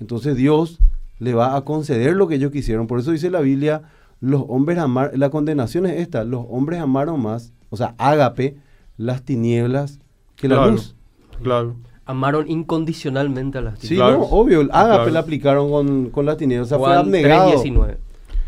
[0.00, 0.78] Entonces Dios
[1.18, 2.86] le va a conceder lo que ellos quisieron.
[2.86, 3.82] Por eso dice la Biblia,
[4.20, 8.56] los hombres amaron, la condenación es esta, los hombres amaron más o sea, ágape,
[8.96, 10.00] las tinieblas
[10.36, 10.94] que la luz.
[11.42, 11.76] Claro.
[12.06, 14.14] Amaron incondicionalmente a las tinieblas.
[14.14, 16.68] Sí, no, obvio, el ágape la aplicaron con, con las tinieblas.
[16.68, 17.62] O sea, fue abnegado.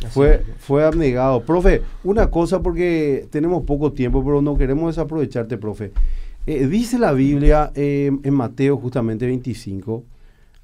[0.09, 1.43] Fue, fue abnegado.
[1.43, 5.93] Profe, una cosa porque tenemos poco tiempo, pero no queremos desaprovecharte, profe.
[6.47, 10.03] Eh, dice la Biblia eh, en Mateo justamente 25,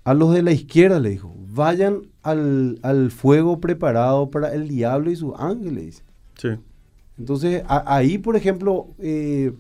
[0.05, 5.11] a los de la izquierda le dijo, vayan al, al fuego preparado para el diablo
[5.11, 6.03] y sus ángeles.
[6.39, 6.49] Sí.
[7.18, 9.53] Entonces, ahí, por ejemplo, eh,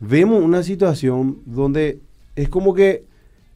[0.00, 2.00] vemos una situación donde
[2.36, 3.04] es como que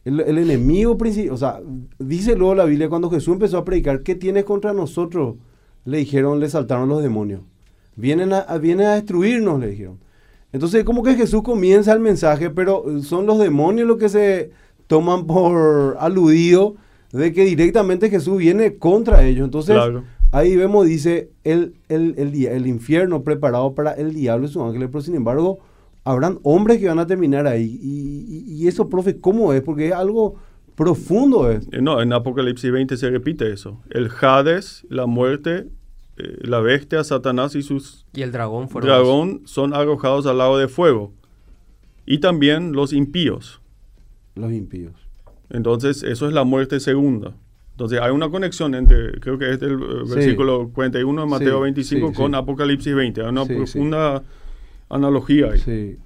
[0.05, 1.59] el, enemigo principal, o sea,
[1.99, 5.35] dice luego la Biblia cuando Jesús empezó a predicar, ¿qué tienes contra nosotros?
[5.85, 7.41] Le dijeron, le saltaron los demonios.
[7.95, 9.99] Vienen a, vienen a destruirnos, le dijeron.
[10.53, 14.51] Entonces, como que Jesús comienza el mensaje, pero son los demonios los que se
[14.87, 16.75] toman por aludido
[17.11, 19.45] de que directamente Jesús viene contra ellos.
[19.45, 19.77] Entonces,
[20.33, 24.87] Ahí vemos, dice, el, el, el, el, infierno preparado para el diablo y sus ángeles,
[24.89, 25.59] pero sin embargo,
[26.05, 27.79] habrán hombres que van a terminar ahí.
[27.83, 29.61] Y, eso, profe, ¿cómo es?
[29.61, 30.35] Porque es algo
[30.81, 31.51] profundo.
[31.51, 31.67] Es.
[31.71, 33.81] Eh, no, en Apocalipsis 20 se repite eso.
[33.89, 35.67] El Hades, la muerte,
[36.17, 38.05] eh, la bestia, Satanás y sus...
[38.13, 38.89] Y el dragón fueron...
[38.89, 41.13] Dragón son arrojados al lago de fuego.
[42.05, 43.61] Y también los impíos.
[44.35, 44.93] Los impíos.
[45.49, 47.35] Entonces, eso es la muerte segunda.
[47.71, 52.13] Entonces hay una conexión entre, creo que es el eh, versículo 41 de Mateo 25
[52.13, 53.21] con Apocalipsis 20.
[53.21, 54.23] Hay una profunda
[54.89, 55.59] analogía ahí.
[55.59, 55.97] Sí.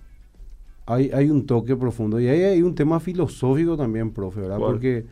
[0.86, 2.20] Hay, hay un toque profundo.
[2.20, 4.58] Y ahí hay un tema filosófico también, profe, ¿verdad?
[4.60, 5.06] Porque,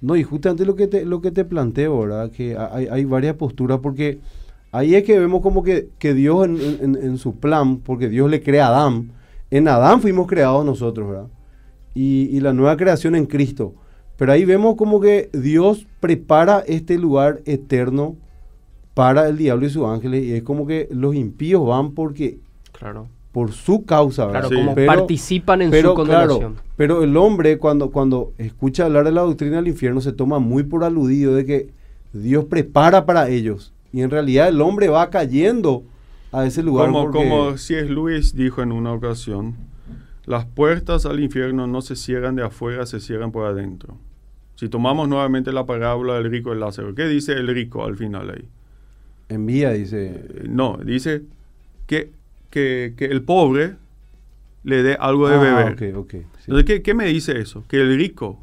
[0.00, 2.30] no, y justamente lo que te, lo que te planteo, ¿verdad?
[2.30, 4.18] Que hay, hay varias posturas, porque
[4.72, 8.42] ahí es que vemos como que, que Dios en, en, su plan, porque Dios le
[8.42, 9.12] crea a Adán,
[9.50, 11.28] en Adán fuimos creados nosotros, ¿verdad?
[11.94, 13.74] Y, y la nueva creación en Cristo.
[14.16, 18.16] Pero ahí vemos como que Dios prepara este lugar eterno
[18.94, 22.38] para el diablo y sus ángeles y es como que los impíos van porque
[22.72, 26.56] claro por su causa claro como participan en su condenación.
[26.76, 30.62] pero el hombre cuando cuando escucha hablar de la doctrina del infierno se toma muy
[30.62, 31.70] por aludido de que
[32.12, 33.72] Dios prepara para ellos.
[33.90, 35.82] Y en realidad el hombre va cayendo
[36.30, 39.54] a ese lugar como como si es Luis dijo en una ocasión
[40.24, 43.96] las puertas al infierno no se cierran de afuera se cierran por adentro
[44.54, 48.30] si tomamos nuevamente la parábola del rico y Lázaro qué dice el rico al final
[48.30, 48.48] ahí
[49.32, 50.24] Envía, dice.
[50.48, 51.22] No, dice
[51.86, 52.10] que,
[52.52, 53.76] que, el pobre
[54.62, 55.82] le dé algo de ah, beber.
[56.46, 57.64] Entonces, ¿qué, me dice eso?
[57.66, 58.38] Que el rico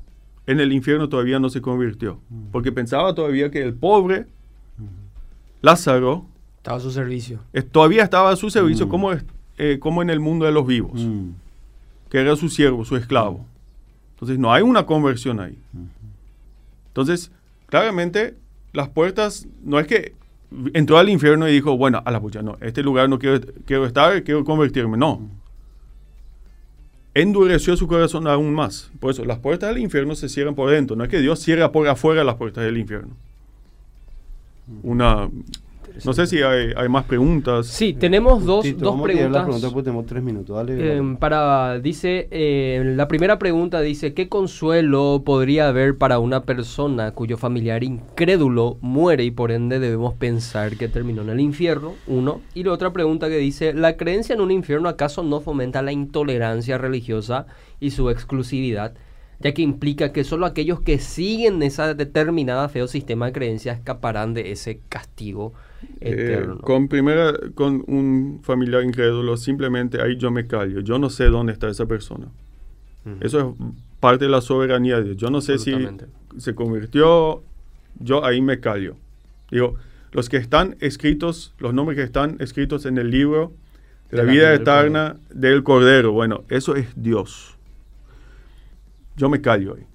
[0.48, 2.20] en el infierno todavía no se convirtió.
[2.30, 2.50] Mm.
[2.52, 4.26] Porque pensaba todavía que el pobre,
[5.62, 6.26] Lázaro,
[6.58, 7.40] estaba a su servicio.
[7.72, 8.90] todavía estaba a su servicio mm.
[8.90, 9.12] como,
[9.58, 11.00] eh, como en el mundo de los vivos.
[11.00, 11.30] Mm.
[12.10, 13.46] Que era su siervo, su esclavo.
[14.16, 15.58] Entonces no hay una conversión ahí.
[16.88, 17.32] Entonces,
[17.68, 18.36] claramente,
[18.74, 20.16] las puertas, no es que
[20.74, 23.86] entró al infierno y dijo, bueno, a la pucha, no, este lugar no quiero, quiero
[23.86, 24.98] estar, quiero convertirme.
[24.98, 25.30] No.
[27.14, 28.92] Endureció su corazón aún más.
[29.00, 30.96] Por eso, las puertas del infierno se cierran por dentro.
[30.96, 33.16] No es que Dios cierra por afuera las puertas del infierno.
[34.84, 35.30] Una
[36.06, 37.68] no sé si hay, más preguntas.
[37.68, 39.48] Sí, tenemos dos, dos preguntas.
[39.72, 40.68] Pues tenemos tres minutos.
[40.70, 47.12] Em, para, dice, eh, la primera pregunta dice, ¿qué consuelo podría haber para una persona
[47.12, 51.94] cuyo familiar incrédulo muere y por ende debemos pensar que terminó en el infierno?
[52.08, 52.42] Uno.
[52.54, 55.92] Y la otra pregunta que dice, ¿la creencia en un infierno acaso no fomenta la
[55.92, 57.46] intolerancia religiosa
[57.80, 58.94] y su exclusividad?
[59.40, 64.34] Ya que implica que solo aquellos que siguen esa determinada feo sistema de creencias escaparán
[64.34, 65.54] de ese castigo
[66.02, 70.82] eh, con primera, con un familiar incrédulo, simplemente ahí yo me callo.
[70.82, 72.28] Yo no sé dónde está esa persona.
[73.22, 73.66] Eso es
[74.00, 75.18] parte de la soberanía de Dios.
[75.18, 75.74] Yo no sé si
[76.38, 77.42] se convirtió,
[78.00, 78.96] yo ahí me callo.
[79.50, 79.76] Digo,
[80.12, 83.52] los que están escritos, los nombres que están escritos en el libro
[84.12, 87.58] de la, vida eterna del Cordero, bueno, eso es Dios.
[89.20, 89.86] Yo me callo ahí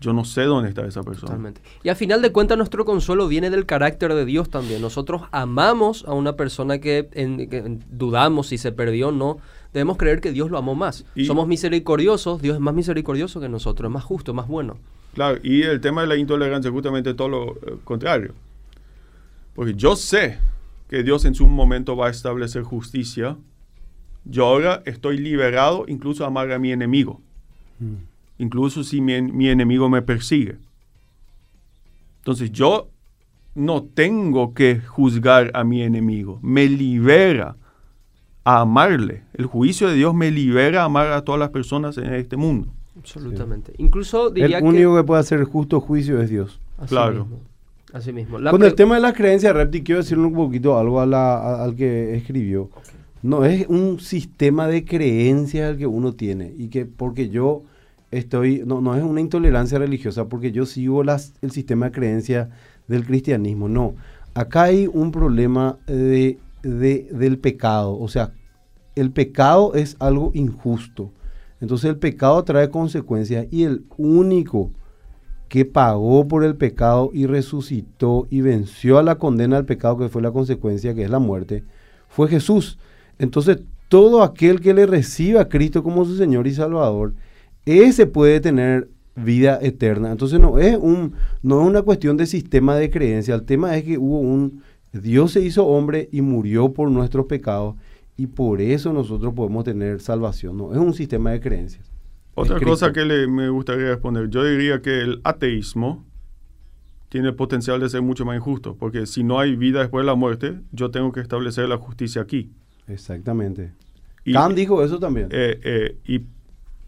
[0.00, 1.32] yo no sé dónde está esa persona.
[1.32, 1.60] Totalmente.
[1.82, 4.80] Y al final de cuentas nuestro consuelo viene del carácter de Dios también.
[4.80, 7.08] Nosotros amamos a una persona que,
[7.90, 9.38] dudamos si se perdió o no.
[9.72, 11.04] Debemos creer que Dios lo amó más.
[11.26, 14.78] Somos misericordiosos, Dios es más misericordioso que nosotros, es más justo, más bueno.
[15.14, 18.34] Claro, y el tema de la intolerancia es justamente todo lo eh, contrario.
[19.54, 20.38] Porque yo sé
[20.88, 23.36] que Dios en su momento va a establecer justicia.
[24.24, 27.20] Yo ahora estoy liberado incluso a amar a mi enemigo.
[27.80, 28.07] Mm
[28.38, 30.56] incluso si mi, enemigo me persigue.
[32.18, 32.88] Entonces yo
[33.54, 37.56] no tengo que juzgar a mi enemigo, me libera
[38.44, 39.24] a amarle.
[39.34, 42.68] El juicio de Dios me libera a amar a todas las personas en este mundo.
[42.96, 43.72] Absolutamente.
[43.78, 45.04] Incluso diría El único que...
[45.04, 46.60] puede hacer justo juicio es Dios.
[46.88, 47.26] claro.
[47.92, 48.38] Así mismo.
[48.50, 52.70] Con el tema de las creencias, Repti, quiero decirle un poquito algo al que escribió.
[53.22, 56.52] No, es un sistema de creencias el que uno tiene.
[56.56, 57.62] Y que porque yo
[58.10, 62.50] estoy, no, no es una intolerancia religiosa porque yo sigo las, el sistema de creencia
[62.86, 63.94] del cristianismo, no.
[64.34, 68.32] Acá hay un problema de, del pecado, o sea,
[68.94, 71.12] el pecado es algo injusto.
[71.60, 74.70] Entonces el pecado trae consecuencias y el único
[75.48, 80.08] que pagó por el pecado y resucitó y venció a la condena del pecado que
[80.08, 81.64] fue la consecuencia, que es la muerte,
[82.08, 82.78] fue Jesús.
[83.18, 87.14] Entonces todo aquel que le reciba a Cristo como su Señor y Salvador,
[87.68, 90.10] ese puede tener vida eterna.
[90.10, 93.84] Entonces no es, un, no es una cuestión de sistema de creencia, el tema es
[93.84, 94.62] que hubo un,
[94.92, 97.76] Dios se hizo hombre y murió por nuestros pecados
[98.16, 101.90] y por eso nosotros podemos tener salvación, no es un sistema de creencias.
[102.34, 106.04] Otra cosa que le, me gustaría responder, yo diría que el ateísmo
[107.08, 110.06] tiene el potencial de ser mucho más injusto, porque si no hay vida después de
[110.06, 112.52] la muerte, yo tengo que establecer la justicia aquí.
[112.86, 113.72] Exactamente.
[114.24, 115.28] Y, Kant dijo eso también.
[115.30, 116.22] Eh, eh, y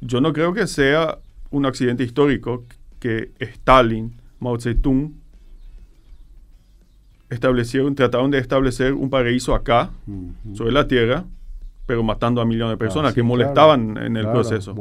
[0.01, 1.19] yo no creo que sea
[1.51, 2.65] un accidente histórico
[2.99, 5.15] que Stalin, Mao Zedong,
[7.29, 9.91] establecieron, trataron de establecer un paraíso acá,
[10.55, 11.25] sobre la tierra,
[11.87, 14.75] pero matando a millones de personas que molestaban en el proceso.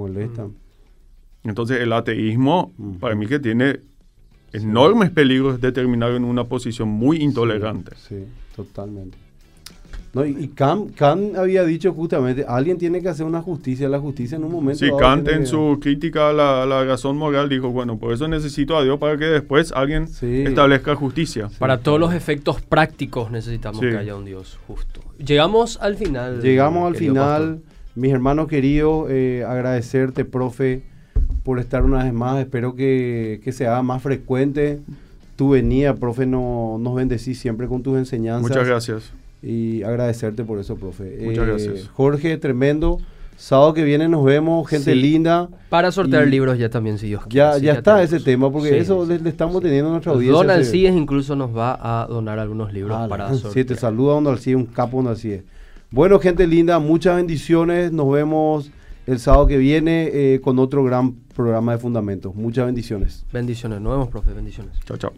[1.44, 3.80] Entonces el ateísmo, para mí que tiene
[4.52, 7.96] enormes peligros de terminar en una posición muy intolerante.
[7.96, 9.18] sí totalmente.
[10.12, 11.00] No, y Kant,
[11.38, 14.84] había dicho justamente, alguien tiene que hacer una justicia, la justicia en un momento.
[14.84, 18.84] Sí, Kant en su crítica a la, razón moral dijo, bueno, por eso necesito a
[18.84, 21.50] Dios para que después alguien establezca justicia.
[21.60, 25.02] Para todos los efectos prácticos necesitamos que haya un Dios justo.
[25.24, 26.42] Llegamos al final.
[26.42, 27.62] Llegamos al final,
[27.96, 30.84] mis hermanos queridos, eh, agradecerte, profe,
[31.44, 32.40] por estar una vez más.
[32.40, 34.80] Espero que, que sea más frecuente
[35.36, 36.26] tu venida, profe.
[36.26, 38.42] No, nos bendecís siempre con tus enseñanzas.
[38.42, 39.14] Muchas gracias.
[39.42, 41.18] Y agradecerte por eso, profe.
[41.22, 41.88] Muchas eh, gracias.
[41.90, 43.00] Jorge, tremendo.
[43.40, 45.48] Sábado que viene nos vemos, gente linda.
[45.70, 47.38] Para sortear libros ya también, si Dios quiere.
[47.38, 50.38] Ya, ya, está ese tema, porque eso le, estamos teniendo a nuestra audiencia.
[50.38, 53.54] Don Alcides incluso nos va a donar algunos libros ah, para sortear.
[53.54, 55.46] Sí, te saluda Don Alcides, un capo Don Alcides.
[55.90, 57.94] Bueno, gente linda, muchas bendiciones.
[57.94, 58.72] Nos vemos
[59.08, 62.36] el sábado que viene eh, con otro gran programa de fundamentos.
[62.36, 63.26] Muchas bendiciones.
[63.32, 63.80] Bendiciones.
[63.80, 64.34] Nos vemos, profe.
[64.34, 64.78] Bendiciones.
[64.86, 65.14] Chao, chao.